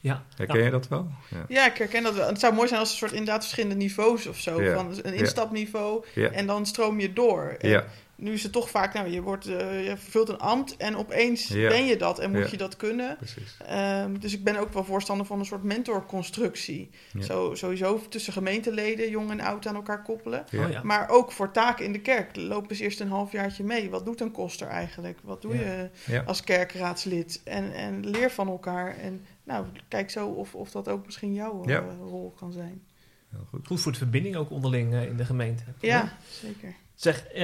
[0.00, 0.22] Ja.
[0.36, 1.10] Herken je dat wel?
[1.28, 1.44] Ja.
[1.48, 1.66] ja.
[1.66, 2.26] ik herken dat wel.
[2.26, 4.72] Het zou mooi zijn als een soort inderdaad verschillende niveaus of zo.
[4.72, 7.56] Van een instapniveau en dan stroom je door.
[7.58, 7.84] En,
[8.16, 11.48] nu is het toch vaak, nou, je, wordt, eh, je vervult een ambt en opeens
[11.48, 11.68] Ja.
[11.68, 12.48] ben je dat en moet Ja.
[12.50, 13.18] je dat kunnen.
[13.66, 16.90] Ehm, dus ik ben ook wel voorstander van een soort mentorconstructie.
[17.12, 17.22] Ja.
[17.22, 20.44] Zo, sowieso tussen gemeenteleden, jong en oud aan elkaar koppelen.
[20.50, 20.64] Ja.
[20.64, 20.82] Oh ja.
[20.82, 22.36] Maar ook voor taken in de kerk.
[22.36, 23.90] Loop eens eerst een halfjaartje mee.
[23.90, 25.18] Wat doet een koster eigenlijk?
[25.22, 25.60] Wat doe Ja.
[25.60, 26.22] je Ja.
[26.26, 27.40] als kerkraadslid?
[27.44, 28.96] En, en leer van elkaar.
[28.98, 31.84] En nou, kijk zo of, of dat ook misschien jouw eh, Ja.
[32.00, 32.82] rol kan zijn.
[33.30, 33.66] Heel goed.
[33.66, 35.62] Goed voor de verbinding ook onderling eh, in de gemeente.
[35.80, 36.74] Ja, zeker.
[36.96, 37.42] Zeg, eh,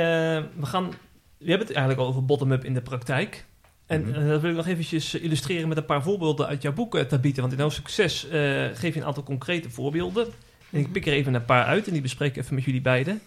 [0.57, 0.91] we gaan...
[1.39, 3.45] We hebben het eigenlijk al over bottom-up in de praktijk.
[3.87, 4.21] En Mhm.
[4.21, 7.05] eh, dat wil ik nog eventjes illustreren met een paar voorbeelden uit jouw boek, eh,
[7.05, 7.41] Tabita.
[7.41, 8.27] Want in jouw succes
[8.75, 10.27] geef je een aantal concrete voorbeelden.
[10.71, 12.81] En ik pik er even een paar uit en die bespreek ik even met jullie
[12.81, 13.21] beiden.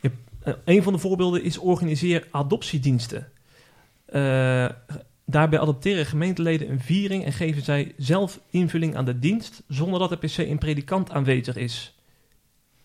[0.00, 0.10] Je,
[0.64, 3.28] een van de voorbeelden is organiseer adoptiediensten.
[5.24, 10.10] Daarbij adopteren gemeenteleden een viering en geven zij zelf invulling aan de dienst, zonder dat
[10.10, 11.94] er per se een predikant aanwezig is.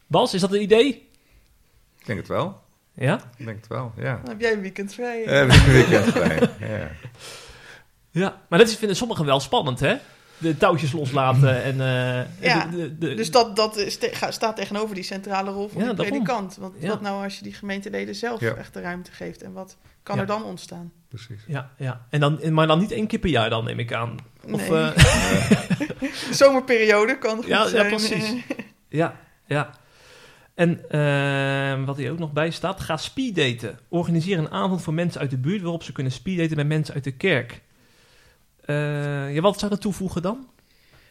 [0.08, 1.05] Bas, is dat een idee?
[2.06, 2.62] Ik denk het wel.
[2.94, 3.20] Ja?
[3.38, 4.16] Ik denk het wel, ja.
[4.24, 5.26] Dan heb jij een weekend vrij.
[5.26, 6.40] Eh, een weekend vrij.
[6.60, 6.88] Ja.
[8.12, 8.42] Ja.
[8.50, 9.96] Maar dat vinden sommigen wel spannend, hè?
[10.38, 11.82] De touwtjes loslaten en...
[11.82, 13.98] eh, Ja, de, de, de- Dus dat, dat
[14.30, 16.56] staat tegenover die centrale rol van Ja, de predikant.
[16.60, 16.88] Want Ja.
[16.88, 18.54] wat nou als je die gemeenteleden zelf Ja.
[18.54, 19.42] echt de ruimte geeft?
[19.42, 20.22] En wat kan Ja.
[20.22, 20.92] er dan ontstaan?
[21.10, 21.44] Precies.
[21.48, 22.06] Ja, ja.
[22.10, 24.18] En dan, maar dan niet één keer per jaar dan, neem ik aan.
[24.52, 24.80] Of, Nee.
[24.82, 24.96] eh,
[26.00, 26.10] De
[26.44, 27.88] zomerperiode kan goed Ja, ja, zijn.
[27.88, 28.24] precies.
[28.34, 28.66] eh.
[29.00, 29.16] ja,
[29.46, 29.70] ja.
[30.56, 33.80] En eh, wat hier ook nog bij staat, ga speeddaten.
[33.90, 37.04] Organiseer een avond voor mensen uit de buurt waarop ze kunnen speeddaten met mensen uit
[37.04, 37.62] de kerk.
[38.66, 40.48] Eh, ja, wat zou dat toevoegen dan?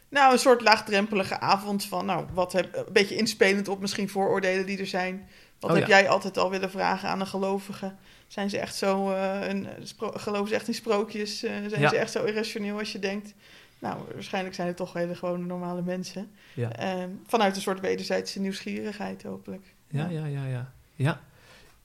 [0.09, 4.67] Nou, een soort laagdrempelige avond van, nou, wat heb, een beetje inspelend op misschien vooroordelen
[4.67, 5.29] die er zijn.
[5.61, 5.99] Wat Oh, heb ja.
[5.99, 7.95] jij altijd al willen vragen aan een gelovige?
[8.27, 9.67] Zijn ze echt zo, eh, een,
[9.99, 11.43] geloven ze echt in sprookjes?
[11.43, 11.89] Eh, zijn Ja.
[11.89, 13.35] ze echt zo irrationeel als je denkt?
[13.85, 16.31] Nou, waarschijnlijk zijn het toch hele gewone normale mensen.
[16.55, 19.63] Ja, Ehm, vanuit een soort wederzijdse nieuwsgierigheid, hopelijk.
[19.89, 20.45] ja, ja, ja.
[20.47, 20.73] ja.
[20.95, 21.21] ja.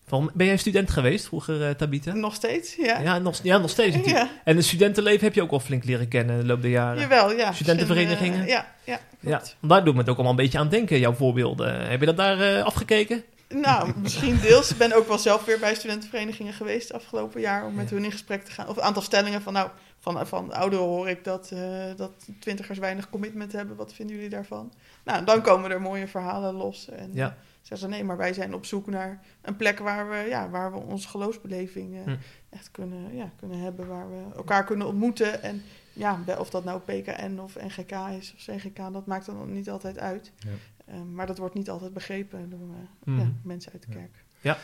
[0.08, 2.14] Van, ben jij student geweest vroeger, eh Tabita?
[2.14, 3.00] Nog steeds, ja.
[3.00, 4.26] Ja, nog, ja, nog steeds natuurlijk.
[4.26, 6.72] Ja, En het studentenleven heb je ook al flink leren kennen in de loop der
[6.72, 7.02] jaren.
[7.02, 7.52] jawel, ja.
[7.52, 8.40] Studentenverenigingen?
[8.40, 9.56] En, eh, ja, ja, Ja, klopt.
[9.62, 11.90] daar doet me het ook allemaal een beetje aan denken, jouw voorbeelden.
[11.90, 13.24] Heb je dat daar eh, afgekeken?
[13.50, 14.72] Nou, misschien deels.
[14.72, 17.96] Ik ben ook wel zelf weer bij studentenverenigingen geweest afgelopen jaar om met Ja.
[17.96, 18.68] hun in gesprek te gaan.
[18.68, 22.78] Of een aantal stellingen van, nou, van, van ouderen hoor ik dat, eh, dat twintigers
[22.80, 23.76] weinig commitment hebben.
[23.76, 24.74] Wat vinden jullie daarvan?
[25.04, 26.90] Nou, dan komen er mooie verhalen los.
[26.90, 27.38] En Ja.
[27.62, 30.72] zeggen ze, nee, maar wij zijn op zoek naar een plek waar we, ja, waar
[30.72, 32.16] we onze geloofsbeleving eh, Hm.
[32.50, 33.88] echt kunnen, ja, kunnen hebben.
[33.88, 35.42] Waar we elkaar kunnen ontmoeten.
[35.44, 35.62] En
[35.94, 40.00] ja, of dat nou PKN of NGK is of CGK, dat maakt dan niet altijd
[40.00, 40.32] uit.
[40.38, 40.50] Ja.
[40.86, 42.70] Eh, maar dat wordt niet altijd begrepen door
[43.06, 44.24] eh, ja, mensen uit de kerk.
[44.42, 44.58] Ja.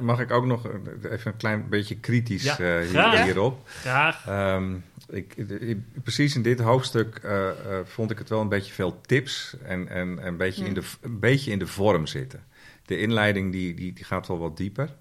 [0.00, 0.66] Mag ik ook nog
[1.10, 3.24] even een klein beetje kritisch Ja, eh, hier- graag.
[3.24, 3.68] hierop?
[3.68, 4.26] Graag.
[4.26, 4.74] Ehm,
[5.08, 9.00] ik, ik- precies in dit hoofdstuk eh, eh, vond ik het wel een beetje veel
[9.00, 12.44] tips en, en een, beetje in de, een beetje in de vorm zitten.
[12.86, 14.94] De inleiding die, die, die gaat wel wat dieper.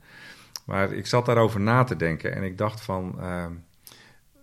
[0.65, 3.51] Maar ik zat daarover na te denken en ik dacht van, ehm,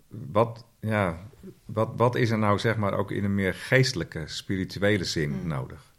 [0.08, 1.18] wat, ja,
[1.64, 5.46] wat, wat is er nou zeg maar ook in een meer geestelijke, spirituele zin Mm.
[5.46, 5.92] nodig?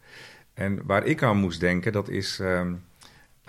[0.53, 2.39] En waar ik aan moest denken, dat is...
[2.39, 2.73] ehm,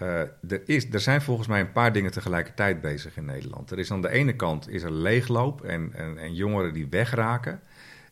[0.01, 3.71] eh, er, is, er zijn volgens mij een paar dingen tegelijkertijd bezig in Nederland.
[3.71, 7.61] Er is aan de ene kant is er leegloop en, en, en jongeren die wegraken.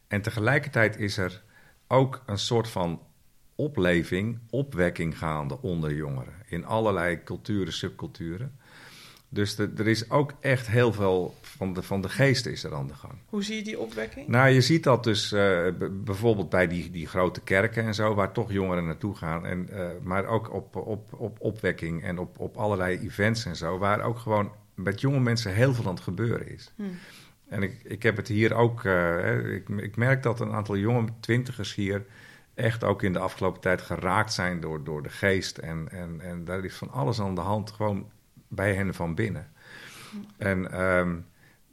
[0.08, 1.42] En tegelijkertijd is er
[1.86, 3.02] ook een soort van
[3.54, 6.34] opleving, opwekking gaande onder jongeren.
[6.46, 8.58] In allerlei culturen, subculturen.
[9.28, 12.86] Dus er is ook echt heel veel van de, van de geest is er aan
[12.86, 13.12] de gang.
[13.28, 14.28] Hoe zie je die opwekking?
[14.28, 18.32] Nou, je ziet dat dus eh, bijvoorbeeld bij die, die grote kerken en zo, waar
[18.32, 19.46] toch jongeren naartoe gaan.
[19.46, 23.78] En, eh, maar ook op, op, op opwekking en op, op allerlei events en zo,
[23.78, 26.72] waar ook gewoon met jonge mensen heel veel aan het gebeuren is.
[26.76, 26.82] Hm.
[27.48, 31.08] En ik, ik heb het hier ook, eh, ik, ik merk dat een aantal jonge
[31.20, 32.06] twintigers hier
[32.54, 35.58] echt ook in de afgelopen tijd geraakt zijn door, door de geest.
[35.58, 38.10] En, en, en daar is van alles aan de hand, gewoon
[38.48, 39.48] bij hen van binnen.
[40.36, 41.16] En ehm,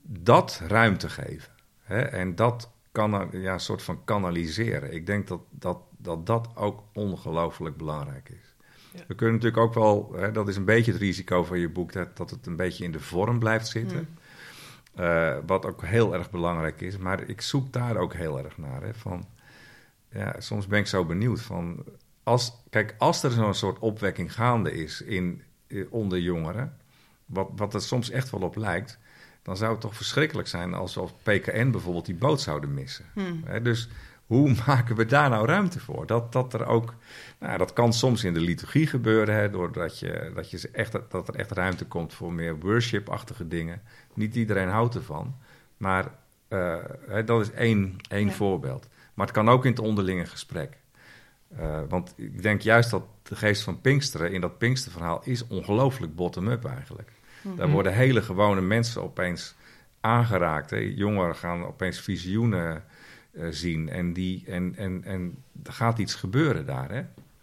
[0.07, 1.51] dat ruimte geven.
[1.81, 4.93] Hè, en dat kan ja, een soort van kanaliseren.
[4.93, 8.55] Ik denk dat dat, dat, dat ook ongelooflijk belangrijk is.
[8.91, 9.03] Ja.
[9.07, 11.93] We kunnen natuurlijk ook wel, hè, dat is een beetje het risico van je boek,
[11.93, 13.97] dat, dat het een beetje in de vorm blijft zitten.
[13.97, 15.01] Hm.
[15.01, 16.97] Eh, wat ook heel erg belangrijk is.
[16.97, 18.81] Maar ik zoek daar ook heel erg naar.
[18.81, 19.25] Hè, van,
[20.09, 21.83] ja, soms ben ik zo benieuwd van.
[22.23, 26.77] Als, kijk, als er zo'n soort opwekking gaande is in, eh, onder jongeren.
[27.25, 28.99] Wat, wat er soms echt wel op lijkt.
[29.45, 33.05] Dan zou het toch verschrikkelijk zijn als we PKN bijvoorbeeld die boot zouden missen.
[33.13, 33.21] Hm.
[33.43, 33.89] Hè, dus
[34.25, 36.05] hoe maken we daar nou ruimte voor?
[36.05, 36.93] Dat, dat er ook.
[37.39, 39.35] Nou, dat kan soms in de liturgie gebeuren.
[39.35, 43.81] Hè, doordat je, dat, je echt, dat er echt ruimte komt voor meer worship-achtige dingen.
[44.13, 45.35] Niet iedereen houdt ervan.
[45.77, 46.11] Maar
[46.47, 46.77] eh,
[47.25, 48.33] dat is één, één Ja.
[48.33, 48.87] voorbeeld.
[49.13, 50.77] Maar het kan ook in het onderlinge gesprek.
[51.57, 56.15] Eh, want ik denk juist dat de geest van Pinksteren in dat Pinksterverhaal is ongelooflijk
[56.15, 57.11] bottom-up eigenlijk.
[57.45, 57.55] Mhm.
[57.55, 59.55] Daar worden hele gewone mensen opeens
[60.01, 60.69] aangeraakt.
[60.69, 60.77] Hè.
[60.95, 62.83] Jongeren gaan opeens visioenen
[63.33, 66.91] eh, zien en, die, en, en, en er gaat iets gebeuren daar.
[66.91, 67.01] Hè?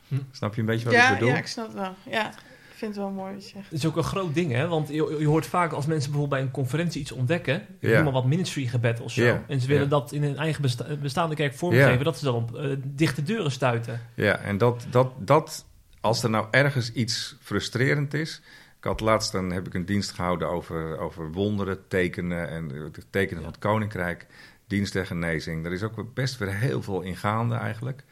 [0.09, 0.15] Hm.
[0.31, 1.29] Snap je een beetje wat ja, ik bedoel?
[1.29, 1.95] ja, ik snap het wel.
[2.11, 3.65] Ja, ik vind het wel mooi wat je zegt.
[3.65, 4.69] Het is ook een groot ding, hè?
[4.69, 8.13] Want je, je hoort vaak als mensen bijvoorbeeld bij een conferentie iets ontdekken, noem maar
[8.13, 9.41] wat ministry gebed of zo.
[9.49, 12.57] En ze willen dat in hun eigen besta- bestaande kerk vormgeven, dat ze dan op
[12.57, 14.01] eh, dichte deuren stuiten.
[14.15, 15.65] Ja, en dat, dat, dat,
[16.01, 18.43] als er nou ergens iets frustrerend is.
[18.83, 23.07] Ik had laatst dan heb ik een dienst gehouden over, over wonderen, tekenen en het
[23.11, 23.43] tekenen Ja.
[23.43, 24.27] van het koninkrijk,
[24.67, 25.67] dienst en genezing.
[25.67, 28.05] Er is ook best weer heel veel in gaande eigenlijk.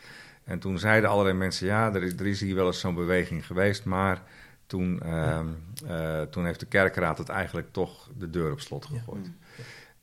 [0.45, 3.47] En toen zeiden allerlei mensen, ja, er is, er is hier wel eens zo'n beweging
[3.47, 4.23] geweest, maar
[4.67, 5.47] toen, ehm,
[5.87, 9.27] eh, toen heeft de kerkraad het eigenlijk toch de deur op slot gegooid.
[9.27, 9.37] Mm.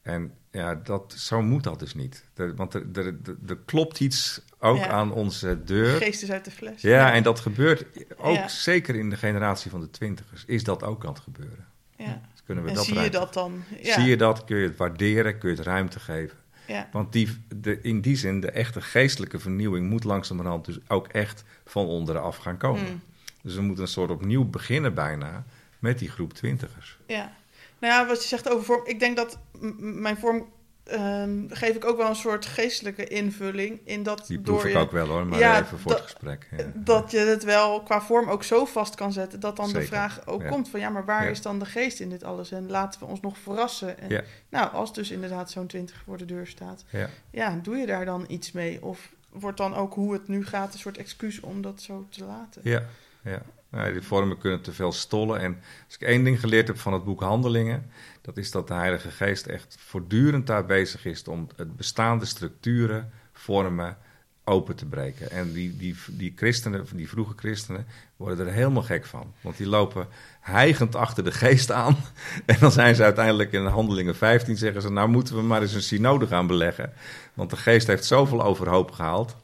[0.02, 2.26] En ja, dat, zo moet dat dus niet.
[2.36, 4.88] Er- want er, er, er, er klopt iets ook Ja.
[4.88, 5.98] aan onze deur.
[5.98, 6.82] Geest is uit de fles.
[6.82, 7.86] Ja, en dat gebeurt
[8.18, 8.48] ook Ja.
[8.48, 10.44] zeker in de generatie van de twintigers.
[10.46, 11.66] Is dat ook aan het gebeuren?
[11.98, 12.22] Ja.
[12.32, 13.64] Dus kunnen we En dat zie je dat dan?
[13.82, 13.94] Ja.
[13.94, 14.44] Zie je dat?
[14.44, 15.38] Kun je het waarderen?
[15.38, 16.38] Kun je het ruimte geven?
[16.68, 16.90] Ja.
[16.92, 21.44] Want die, de, in die zin, de echte geestelijke vernieuwing moet langzamerhand dus ook echt
[21.66, 22.82] van onderaf gaan komen.
[22.92, 23.02] Mm.
[23.42, 25.46] Dus we moeten een soort opnieuw beginnen bijna
[25.80, 26.98] met die groep twintigers.
[27.08, 27.32] Ja.
[27.80, 28.82] Nou ja, wat je zegt over vorm.
[28.86, 29.40] Ik denk dat
[29.80, 30.46] mijn vorm
[30.88, 34.72] ehm, geef ik ook wel een soort geestelijke invulling in dat Die proef door ik
[34.76, 36.48] je, ook wel hoor, maar Ja, even voor dat- het gesprek.
[36.58, 36.66] Ja.
[36.74, 40.28] dat je het wel qua vorm ook zo vast kan zetten dat dan de vraag
[40.28, 40.48] ook ja.
[40.50, 43.06] komt van ja, maar waar is dan de geest in dit alles en laten we
[43.06, 44.00] ons nog verrassen.
[44.00, 47.10] En nou, als dus inderdaad zo'n 20 voor de deur staat, Ja.
[47.32, 50.74] ja, doe je daar dan iets mee of wordt dan ook hoe het nu gaat
[50.74, 52.62] een soort excuus om dat zo te laten?
[52.64, 52.84] Ja,
[53.24, 53.42] ja.
[53.70, 55.40] Nou, die vormen kunnen te veel stollen.
[55.40, 57.92] En als ik één ding geleerd heb van het boek Handelingen,
[58.28, 63.12] dat is dat de Heilige Geest echt voortdurend daar bezig is om het bestaande structuren,
[63.34, 63.98] vormen
[64.44, 65.32] open te breken.
[65.32, 67.86] En die, die, die christenen, die vroege christenen,
[68.18, 69.34] worden er helemaal gek van.
[69.42, 70.08] Want die lopen
[70.40, 71.96] hijgend achter de geest aan.
[72.46, 75.74] En dan zijn ze uiteindelijk in Handelingen 15, zeggen ze, nou moeten we maar eens
[75.74, 76.94] een synode gaan beleggen.
[77.34, 79.36] Want de geest heeft zoveel overhoop gehaald.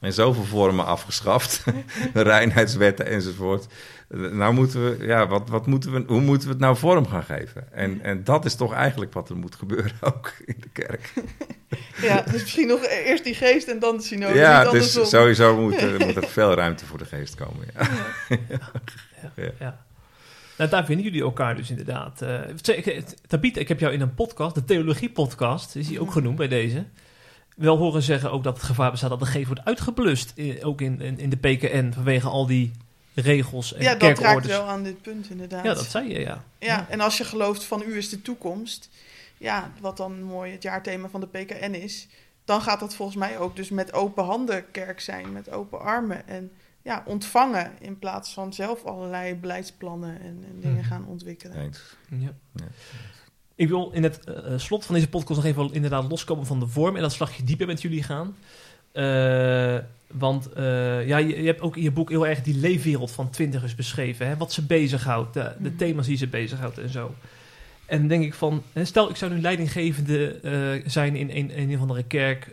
[0.00, 1.64] En zoveel vormen afgeschaft,
[2.14, 3.66] reinheidswetten enzovoort.
[4.12, 7.22] Nou moeten we, ja, wat, wat moeten we, hoe moeten we het nou vorm gaan
[7.24, 7.72] geven?
[7.72, 11.12] En, en dat is toch eigenlijk wat er moet gebeuren ook in de kerk.
[12.02, 14.38] Ja, dus misschien nog eerst die geest en dan de synode.
[14.38, 17.66] ja, dus sowieso moet er, moet er veel ruimte voor de geest komen.
[17.74, 17.88] Ja.
[19.36, 19.50] Ja.
[19.58, 19.84] Ja.
[20.58, 22.22] Nou, daar vinden jullie elkaar dus inderdaad.
[22.22, 22.84] Eh zeg,
[23.26, 26.84] Tabita, ik heb jou in een podcast, de Theologie-podcast, is die ook genoemd bij deze.
[27.56, 30.32] Wel horen zeggen ook dat het gevaar bestaat dat de geest wordt uitgeblust.
[30.36, 32.72] eh, ook in, in, in de PKN vanwege al die
[33.14, 35.64] regels en Ja, dat raakt wel aan dit punt inderdaad.
[35.64, 36.44] Ja, dat zei je, ja.
[36.58, 38.88] Ja, en als je gelooft van u is de toekomst,
[39.38, 42.06] ja, wat dan mooi het jaarthema van de PKN is,
[42.44, 46.28] dan gaat dat volgens mij ook dus met open handen kerk zijn, met open armen
[46.28, 46.50] en
[46.82, 50.86] ja, ontvangen in plaats van zelf allerlei beleidsplannen en, en dingen Mhm.
[50.86, 51.56] gaan ontwikkelen.
[51.60, 51.80] Eens.
[52.10, 52.32] Ja.
[52.54, 52.64] Ja.
[53.54, 56.66] Ik wil in het eh, slot van deze podcast nog even inderdaad loskomen van de
[56.66, 58.36] vorm en dat slagje dieper met jullie gaan.
[58.92, 59.76] Eh,
[60.06, 63.30] want eh, ja, je, je hebt ook in je boek heel erg die leefwereld van
[63.30, 64.26] twintigers beschreven.
[64.26, 64.36] Hè?
[64.36, 65.76] Wat ze bezighoudt, de, de Mhm.
[65.76, 67.14] thema's die ze bezighoudt en zo.
[67.86, 71.74] En dan denk ik van, stel ik zou nu leidinggevende eh, zijn in een, een
[71.74, 72.46] of andere kerk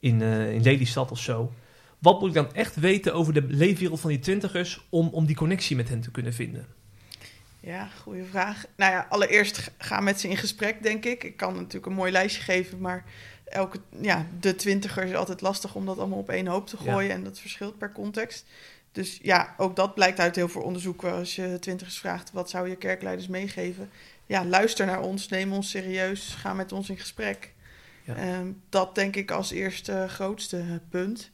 [0.00, 1.52] in, in Lelystad of zo.
[1.98, 5.36] Wat moet ik dan echt weten over de leefwereld van die twintigers om, om die
[5.36, 6.66] connectie met hen te kunnen vinden?
[7.60, 8.64] Ja, goede vraag.
[8.76, 11.24] Nou ja, allereerst ga met ze in gesprek, denk ik.
[11.24, 13.04] Ik kan natuurlijk een mooi lijstje geven, maar
[13.50, 16.92] elke, ja, de twintiger is altijd lastig om dat allemaal op één hoop te Ja.
[16.92, 17.10] gooien.
[17.10, 18.44] En dat verschilt per context.
[18.92, 21.12] Dus ja, ook dat blijkt uit heel veel onderzoeken.
[21.12, 23.90] Als je twintigers vraagt, wat zou je kerkleiders meegeven?
[24.26, 27.52] Ja, luister naar ons, neem ons serieus, ga met ons in gesprek.
[28.04, 28.14] Ja.
[28.16, 31.30] Ehm, dat denk ik als eerste grootste punt.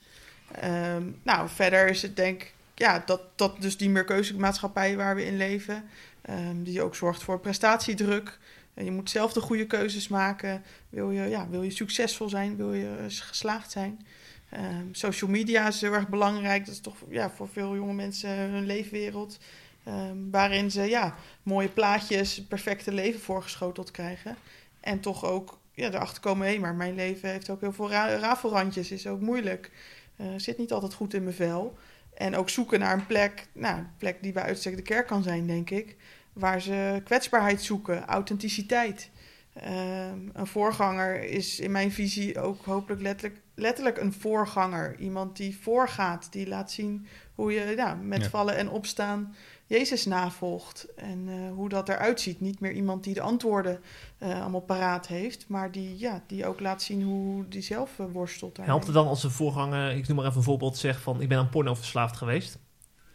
[0.61, 5.27] Ehm, nou, verder is het denk ik, ja, dat, dat dus die meerkeuzemaatschappij waar we
[5.27, 5.85] in leven,
[6.23, 8.39] ehm, die ook zorgt voor prestatiedruk.
[8.85, 10.63] Je moet zelf de goede keuzes maken.
[10.89, 12.57] Wil je, ja, wil je succesvol zijn?
[12.57, 14.07] Wil je eh, geslaagd zijn?
[14.51, 16.65] Ehm, social media is heel erg belangrijk.
[16.65, 19.39] Dat is toch ja, voor veel jonge mensen hun leefwereld.
[19.85, 24.37] Ehm, waarin ze ja, mooie plaatjes, perfecte leven voorgeschoteld krijgen.
[24.81, 28.17] En toch ook ja, erachter komen, hé, maar mijn leven heeft ook heel veel ra
[28.17, 29.71] rafelrandjes, is ook moeilijk.
[30.17, 31.79] Eh, zit niet altijd goed in mijn vel.
[32.15, 35.23] En ook zoeken naar een plek, nou, een plek die bij uitstek de kerk kan
[35.23, 35.97] zijn, denk ik.
[36.37, 39.11] Waar ze kwetsbaarheid zoeken, authenticiteit.
[39.53, 44.99] Ehm, een voorganger is in mijn visie ook hopelijk letterlijk, letterlijk een voorganger.
[44.99, 48.29] Iemand die voorgaat, die laat zien hoe je ja, met Ja.
[48.29, 49.35] vallen en opstaan
[49.67, 50.95] Jezus navolgt.
[50.95, 52.41] En eh, hoe dat eruit ziet.
[52.41, 53.81] Niet meer iemand die de antwoorden
[54.19, 58.07] eh, allemaal paraat heeft, maar die, ja, die ook laat zien hoe die zelf eh,
[58.13, 58.57] worstelt.
[58.57, 58.75] daarmee.
[58.75, 61.29] Helpt het dan als een voorganger, ik noem maar even een voorbeeld, zegt van ik
[61.29, 62.59] ben aan porno verslaafd geweest?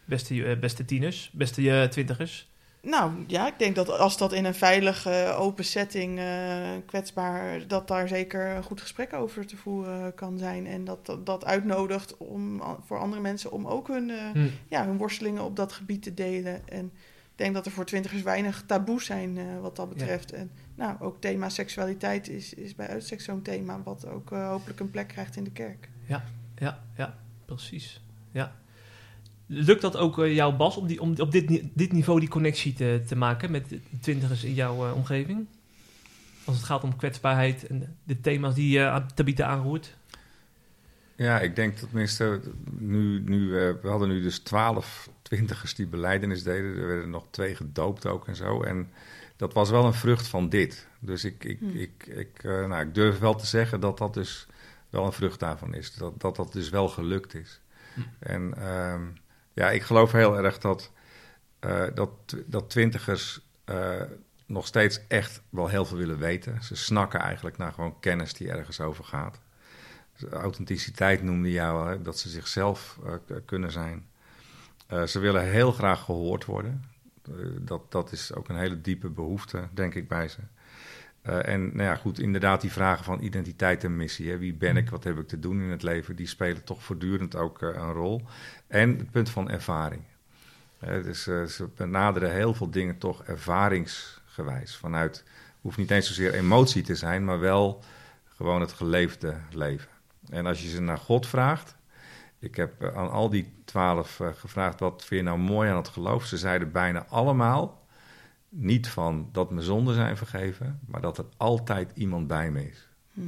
[0.04, 2.50] Beste, beste tieners, beste twintigers.
[2.82, 7.88] Nou ja, ik denk dat als dat in een veilige, open setting, eh, kwetsbaar, dat
[7.88, 10.66] daar zeker een goed gesprek over te voeren kan zijn.
[10.66, 14.48] En dat dat, dat uitnodigt om, voor andere mensen om ook hun, eh, Hm.
[14.68, 16.68] ja, hun worstelingen op dat gebied te delen.
[16.68, 16.84] En
[17.32, 20.32] ik denk dat er voor twintigers weinig taboes zijn eh, wat dat betreft.
[20.32, 24.90] En nou, ook thema seksualiteit is, is bij uitstek zo'n thema wat ook hopelijk een
[24.90, 25.88] plek krijgt in de kerk.
[26.58, 28.00] Ja, ja, precies.
[28.32, 28.52] Ja.
[29.54, 32.72] Lukt dat ook eh, jou, Bas, om, die, om op dit, dit niveau die connectie
[32.72, 35.46] te, te maken met de twintigers in jouw eh, omgeving?
[36.44, 39.96] Als het gaat om kwetsbaarheid en de thema's die je aan Tabita aanroert.
[41.16, 42.40] Ja, ik denk dat tenminste,
[42.78, 46.76] nu, nu, eh, we hadden nu dus twaalf twintigers die beleidenis deden.
[46.76, 48.62] Er werden nog twee gedoopt ook en zo.
[48.62, 48.90] En
[49.36, 50.86] dat was wel een vrucht van dit.
[50.98, 51.70] Dus ik, ik, Hmm.
[51.70, 54.46] ik, ik, eh, nou, ik durf wel te zeggen dat dat dus
[54.90, 55.94] wel een vrucht daarvan is.
[55.94, 57.60] Dat dat, dat dus wel gelukt is.
[57.94, 58.04] Hmm.
[58.18, 59.02] En ehm,
[59.52, 60.90] ja, ik geloof heel erg dat,
[61.58, 62.10] eh, dat,
[62.46, 64.02] dat twintigers eh,
[64.46, 66.62] nog steeds echt wel heel veel willen weten.
[66.62, 69.40] Ze snakken eigenlijk naar gewoon kennis die ergens over gaat.
[70.30, 74.10] Authenticiteit noemde jou, hè, dat ze zichzelf eh, kunnen zijn.
[75.06, 76.84] Ze willen heel graag gehoord worden.
[77.58, 80.38] Dat, dat is ook een hele diepe behoefte, denk ik, bij ze.
[81.22, 84.30] Eh, en nou ja, goed, inderdaad, die vragen van identiteit en missie.
[84.30, 84.38] Hè.
[84.38, 86.16] Wie ben ik, wat heb ik te doen in het leven?
[86.16, 88.22] Die spelen toch voortdurend ook eh, een rol.
[88.66, 90.02] En het punt van ervaring.
[91.02, 94.76] Dus ze benaderen heel veel dingen toch ervaringsgewijs.
[94.76, 95.24] Vanuit,
[95.60, 97.82] hoeft niet eens zozeer emotie te zijn, maar wel
[98.24, 99.88] gewoon het geleefde leven.
[100.28, 101.76] En als je ze naar God vraagt.
[102.38, 106.24] Ik heb aan al die twaalf gevraagd: wat vind je nou mooi aan het geloof?
[106.24, 107.81] Ze zeiden bijna allemaal
[108.54, 112.88] niet van dat mijn zonden zijn vergeven, maar dat er altijd iemand bij me is.
[113.12, 113.20] Hm.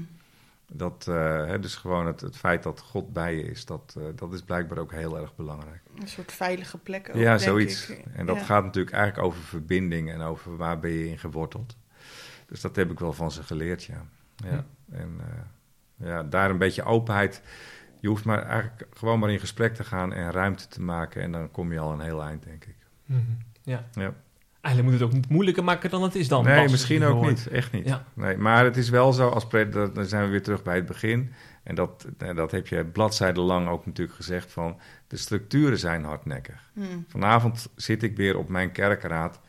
[0.72, 4.04] Dat, eh, hè, dus gewoon het, het feit dat God bij je is, dat, eh,
[4.14, 5.80] dat is blijkbaar ook heel erg belangrijk.
[6.00, 7.90] Een soort veilige plek ook, ja, denk zoiets.
[7.90, 8.04] ik.
[8.12, 8.42] En dat Ja.
[8.44, 11.76] gaat natuurlijk eigenlijk over verbinding en over waar ben je in geworteld.
[12.46, 14.04] Dus dat heb ik wel van ze geleerd, ja.
[14.36, 14.64] ja.
[14.90, 17.42] En eh, ja, daar een beetje openheid.
[18.00, 21.22] Je hoeft maar eigenlijk gewoon maar in gesprek te gaan en ruimte te maken.
[21.22, 22.76] En dan kom je al een heel eind, denk ik.
[23.62, 23.84] Ja.
[23.92, 24.14] Ja.
[24.64, 26.44] Eigenlijk moet het ook niet moeilijker maken dan het is dan.
[26.44, 27.46] nee, misschien ook niet.
[27.46, 27.86] Echt niet.
[27.86, 28.04] Ja.
[28.14, 30.74] Nee, maar het is wel zo, als pre- dat- dan zijn we weer terug bij
[30.74, 31.32] het begin.
[31.62, 34.76] En dat, eh, dat heb je bladzijden lang ook natuurlijk gezegd van...
[35.06, 36.70] de structuren zijn hardnekkig.
[36.74, 36.80] Hm.
[37.08, 39.40] Vanavond zit ik weer op mijn kerkraad.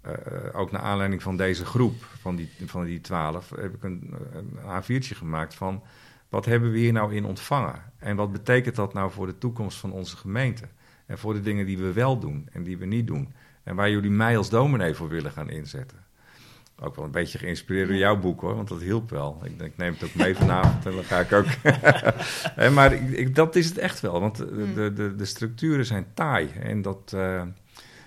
[0.00, 0.12] eh,
[0.52, 4.58] ook naar aanleiding van deze groep, van die, van die twaalf, heb ik een, een
[4.82, 5.82] A4'tje gemaakt van
[6.28, 7.82] wat hebben we hier nou in ontvangen?
[7.98, 10.64] En wat betekent dat nou voor de toekomst van onze gemeente?
[11.06, 13.32] En voor de dingen die we wel doen en die we niet doen.
[13.62, 15.98] En waar jullie mij als dominee voor willen gaan inzetten.
[16.82, 19.40] Ook wel een beetje geïnspireerd door jouw boek hoor, want dat hielp wel.
[19.44, 21.46] Ik, denk, ik neem het ook mee vanavond en dan ga ik ook.
[22.74, 26.06] Maar ik, ik- dat is het echt wel, want de, de, de, de structuren zijn
[26.14, 26.48] taai.
[26.62, 27.12] En dat.
[27.14, 27.42] eh,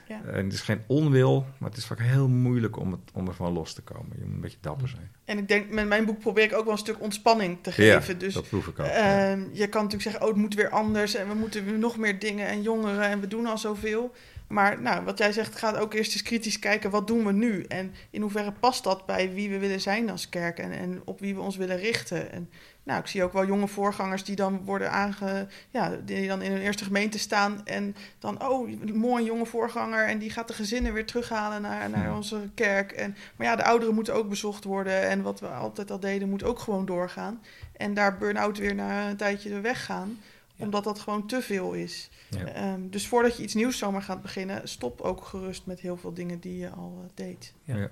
[0.08, 0.22] Ja.
[0.26, 3.54] en het is geen onwil, maar het is vaak heel moeilijk om, het, om ervan
[3.54, 4.12] los te komen.
[4.20, 5.12] Je moet een beetje dapper zijn.
[5.26, 7.96] En ik denk, met mijn boek probeer ik ook wel een stuk ontspanning te Ja,
[8.00, 8.18] geven.
[8.20, 8.86] dus dat proef ik ook.
[8.86, 8.92] ja.
[9.32, 12.20] Ehm, je kan natuurlijk zeggen, oh, het moet weer anders en we moeten nog meer
[12.20, 14.14] dingen en jongeren en we doen al zoveel.
[14.54, 17.64] Maar nou, wat jij zegt, gaat ook eerst eens kritisch kijken, wat doen we nu?
[17.64, 21.20] En in hoeverre past dat bij wie we willen zijn als kerk en, en op
[21.20, 22.32] wie we ons willen richten?
[22.32, 22.50] En
[22.84, 25.48] nou, ik zie ook wel jonge voorgangers die dan worden aange...
[25.70, 30.08] Ja, die dan in hun eerste gemeente staan en dan, oh, een mooi jonge voorganger
[30.08, 32.16] en die gaat de gezinnen weer terughalen naar, naar Ja.
[32.16, 32.92] onze kerk.
[32.92, 36.30] En, maar ja, de ouderen moeten ook bezocht worden en wat we altijd al deden
[36.30, 37.42] moet ook gewoon doorgaan.
[37.78, 40.20] En daar burn-out weer na een tijdje weggaan.
[40.56, 40.64] Ja.
[40.66, 42.10] Omdat dat gewoon te veel is.
[42.30, 42.46] Ja.
[42.46, 46.14] Ehm, dus voordat je iets nieuws zomaar gaat beginnen, stop ook gerust met heel veel
[46.14, 47.54] dingen die je al eh, deed.
[47.64, 47.76] Ja.
[47.76, 47.88] Ja.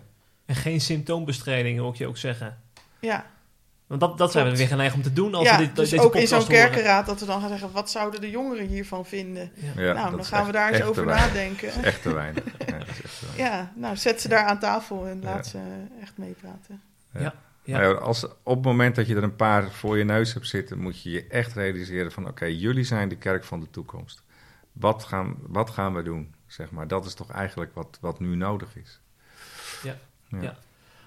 [0.46, 2.58] En geen symptoombestrijding, hoor ik je ook zeggen.
[3.00, 3.26] Ja,
[3.88, 5.90] Want dat, dat zijn we weer geneigd om te doen als ja we dit, dus
[5.90, 9.06] deze ook in zo'n kerkenraad dat we dan gaan zeggen, wat zouden de jongeren hiervan
[9.06, 9.52] vinden?
[9.76, 11.68] Nou, dan gaan we daar eens over nadenken.
[11.68, 12.44] Dat is echt te weinig.
[12.60, 13.54] Ja, dat is echt te weinig.
[13.54, 15.52] Ja, nou, zet ze daar aan tafel en laat Ja.
[15.52, 15.60] ze
[16.02, 16.82] echt meepraten.
[17.14, 17.34] Ja.
[17.64, 20.48] Nou ja, als, op het moment dat je er een paar voor je neus hebt
[20.48, 24.24] zitten, moet je je echt realiseren van oké, jullie zijn de kerk van de toekomst.
[24.72, 26.34] Wat gaan, wat gaan we doen?
[26.48, 26.88] Zeg maar.
[26.88, 29.00] Dat is toch eigenlijk wat, wat nu nodig is.
[29.84, 29.98] Ja.
[30.28, 30.42] Ja.
[30.42, 30.58] Ja.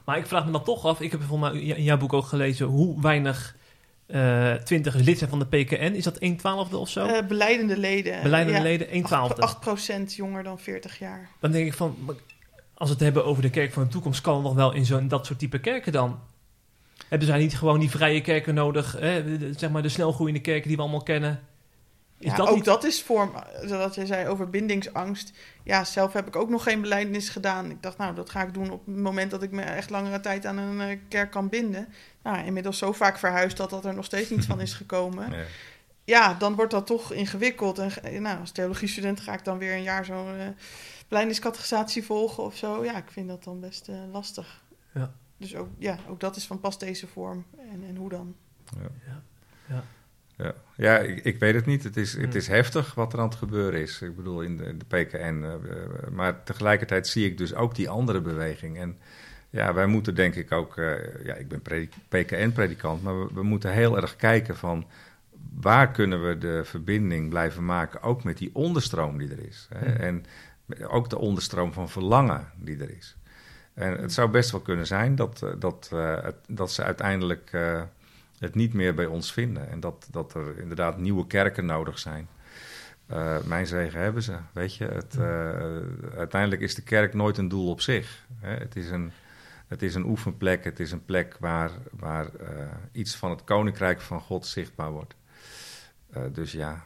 [0.04, 2.24] Maar ik vraag me dan toch af, ik heb volgens mij in jouw boek ook
[2.24, 3.56] gelezen hoe weinig
[4.06, 5.94] eh twintigers lid zijn van de PKN.
[5.94, 7.06] Is dat 1 twaalfde of zo?
[7.06, 8.22] Eh beleidende leden.
[8.22, 9.48] Beleidende ja, leden 1 twaalfde.
[10.02, 11.28] 8% jonger dan 40 jaar.
[11.40, 11.96] Dan denk ik van,
[12.74, 14.84] als we het hebben over de kerk van de toekomst, kan het nog wel in
[14.84, 16.18] zo'n dat soort type kerken dan?
[17.08, 19.38] Hebben zij niet gewoon die vrije kerken nodig, hè?
[19.38, 21.40] de- zeg maar de snelgroeiende kerken die we allemaal kennen?
[22.18, 22.64] Is ja, dat ook niet...
[22.64, 23.32] dat is vorm,
[23.64, 25.32] zoals jij zei over bindingsangst.
[25.62, 27.70] Ja, zelf heb ik ook nog geen belijdenis gedaan.
[27.70, 30.20] Ik dacht, nou, dat ga ik doen op het moment dat ik me echt langere
[30.20, 31.88] tijd aan een eh, kerk kan binden.
[32.22, 35.30] Nou, inmiddels zo vaak verhuisd dat dat er nog steeds niet van is gekomen.
[35.30, 35.44] Nee.
[36.04, 37.78] Ja, dan wordt dat toch ingewikkeld.
[37.78, 40.26] En eh, nou, als theologiestudent ga ik dan weer een jaar zo'n
[41.10, 42.84] uh, volgen of zo.
[42.84, 44.62] Ja, ik vind dat dan best lastig.
[44.94, 45.14] Ja.
[45.44, 48.34] Dus ook, ja, ook dat is van pas deze vorm en, en hoe dan.
[50.36, 51.84] Ja, ja ik, ik weet het niet.
[51.84, 52.32] Het is, het Hmm.
[52.36, 54.02] is heftig wat er aan het gebeuren is.
[54.02, 55.16] Ik bedoel, in de, de PKN.
[55.42, 58.78] eh, eh, maar tegelijkertijd zie ik dus ook die andere beweging.
[58.78, 58.98] En
[59.50, 60.76] ja, wij moeten denk ik ook...
[60.78, 64.86] eh, ja, ik ben predik- PKN-predikant, maar we, we moeten heel erg kijken van...
[65.60, 69.68] waar kunnen we de verbinding blijven maken, ook met die onderstroom die er is.
[69.74, 69.86] Hè?
[69.92, 69.96] Hmm.
[70.00, 70.24] En
[70.88, 73.16] ook de onderstroom van verlangen die er is.
[73.74, 77.82] En het zou best wel kunnen zijn dat, eh, dat, eh, dat ze uiteindelijk eh,
[78.38, 79.70] het niet meer bij ons vinden.
[79.70, 82.28] En dat, dat er inderdaad nieuwe kerken nodig zijn.
[83.44, 84.84] Mijn zegen hebben ze, weet je.
[84.84, 85.18] Het,
[86.16, 88.26] uiteindelijk is de kerk nooit een doel op zich.
[88.40, 88.54] Hè?
[88.56, 89.12] Het, is een,
[89.68, 92.26] het is een oefenplek, het is een plek waar, waar
[92.92, 95.14] iets van het koninkrijk van God zichtbaar wordt.
[96.32, 96.84] Dus ja,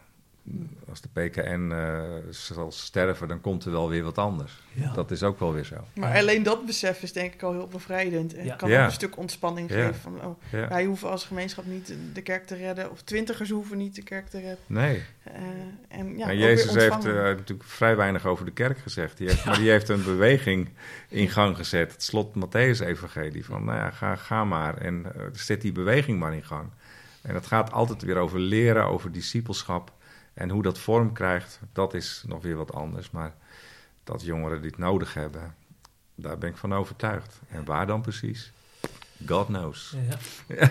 [0.88, 4.52] als de PKN eh, zal sterven, dan komt er wel weer wat anders.
[4.72, 4.92] Ja.
[4.92, 5.76] Dat is ook wel weer zo.
[5.94, 8.34] Maar alleen dat besef is denk ik al heel bevrijdend.
[8.34, 8.54] En Ja.
[8.54, 8.80] kan Ja.
[8.80, 9.76] ook een stuk ontspanning Ja.
[9.76, 9.94] geven.
[10.00, 10.68] Van, oh, Ja.
[10.68, 12.90] wij hoeven als gemeenschap niet de kerk te redden.
[12.90, 14.58] Of twintigers hoeven niet de kerk te redden.
[14.66, 15.02] Nee.
[15.22, 15.32] Eh,
[15.88, 19.16] en ja, en Jezus weer heeft eh, natuurlijk vrij weinig over de kerk gezegd.
[19.18, 20.68] Die heeft, Maar die heeft een beweging
[21.08, 21.92] in gang gezet.
[21.92, 23.44] Het slot Matthäus-evangelie.
[23.44, 24.76] Van, nou ja, ga, ga maar.
[24.76, 26.68] En eh, zet die beweging maar in gang.
[27.22, 29.92] En het gaat altijd weer over leren, over discipelschap.
[30.38, 33.10] En hoe dat vorm krijgt, dat is nog weer wat anders.
[33.10, 33.34] Maar
[34.04, 35.54] dat jongeren dit nodig hebben,
[36.14, 37.40] daar ben ik van overtuigd.
[37.48, 38.52] En waar dan precies?
[39.26, 39.94] God knows.
[40.48, 40.70] Ja.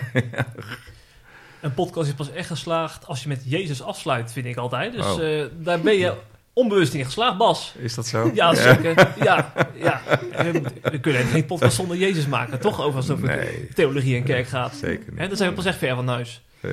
[1.60, 4.92] Een podcast is pas echt geslaagd als je met Jezus afsluit, vind ik altijd.
[4.92, 5.40] Dus Oh.
[5.40, 6.14] eh, daar ben je
[6.52, 7.74] onbewust in geslaagd, Bas.
[7.78, 8.30] Is dat zo?
[8.34, 9.08] Ja, zeker.
[9.24, 10.00] Ja, ja.
[10.30, 12.80] We, we kunnen geen podcast zonder Jezus maken, toch?
[12.80, 13.68] Over als het over Nee.
[13.74, 14.74] theologie en kerk gaat.
[14.74, 15.18] Zeker niet.
[15.18, 16.42] Hè, dan zijn we pas echt ver van huis.
[16.60, 16.68] Ja.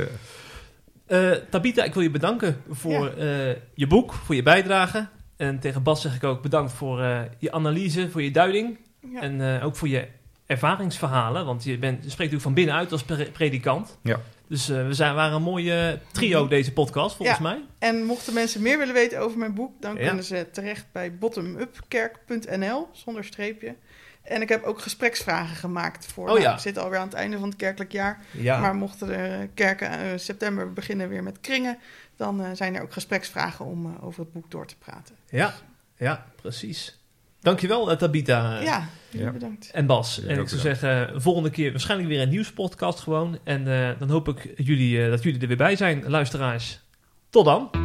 [1.06, 3.28] Eh, Tabita, ik wil je bedanken voor eh,
[3.74, 5.08] je boek, voor je bijdrage.
[5.38, 8.78] En tegen Bas zeg ik ook bedankt voor eh, je analyse, voor je duiding.
[9.12, 9.22] Ja.
[9.22, 10.08] En eh, ook voor je
[10.46, 11.46] ervaringsverhalen.
[11.46, 13.98] Want je, bent, je spreekt natuurlijk van binnenuit als pre- predikant.
[14.04, 14.20] Ja.
[14.48, 17.44] Dus eh, we zijn, waren een mooie trio deze podcast, volgens Ja.
[17.44, 17.62] mij.
[17.80, 20.08] En mochten mensen meer willen weten over mijn boek, dan Ja.
[20.08, 23.76] kunnen ze terecht bij bottomupkerk.nl zonder streepje.
[24.26, 26.24] En ik heb ook gespreksvragen gemaakt voor.
[26.24, 26.54] Oh nou, ja.
[26.54, 28.20] Ik zit alweer aan het einde van het kerkelijk jaar.
[28.32, 28.60] Ja.
[28.60, 31.78] Maar mochten de kerken eh, september beginnen weer met kringen,
[32.16, 35.16] dan eh, zijn er ook gespreksvragen om eh, over het boek door te praten.
[35.30, 35.54] ja,
[35.98, 36.98] ja, precies.
[37.46, 38.60] Dankjewel, eh, Tabita.
[38.62, 39.32] ja, ja.
[39.32, 39.70] bedankt.
[39.74, 40.20] En Bas.
[40.24, 43.40] Ja, en ik zou zeggen, volgende keer waarschijnlijk weer een nieuwspodcast gewoon.
[43.44, 46.80] En eh, dan hoop ik jullie, eh, dat jullie er weer bij zijn, luisteraars.
[47.30, 47.85] Tot dan.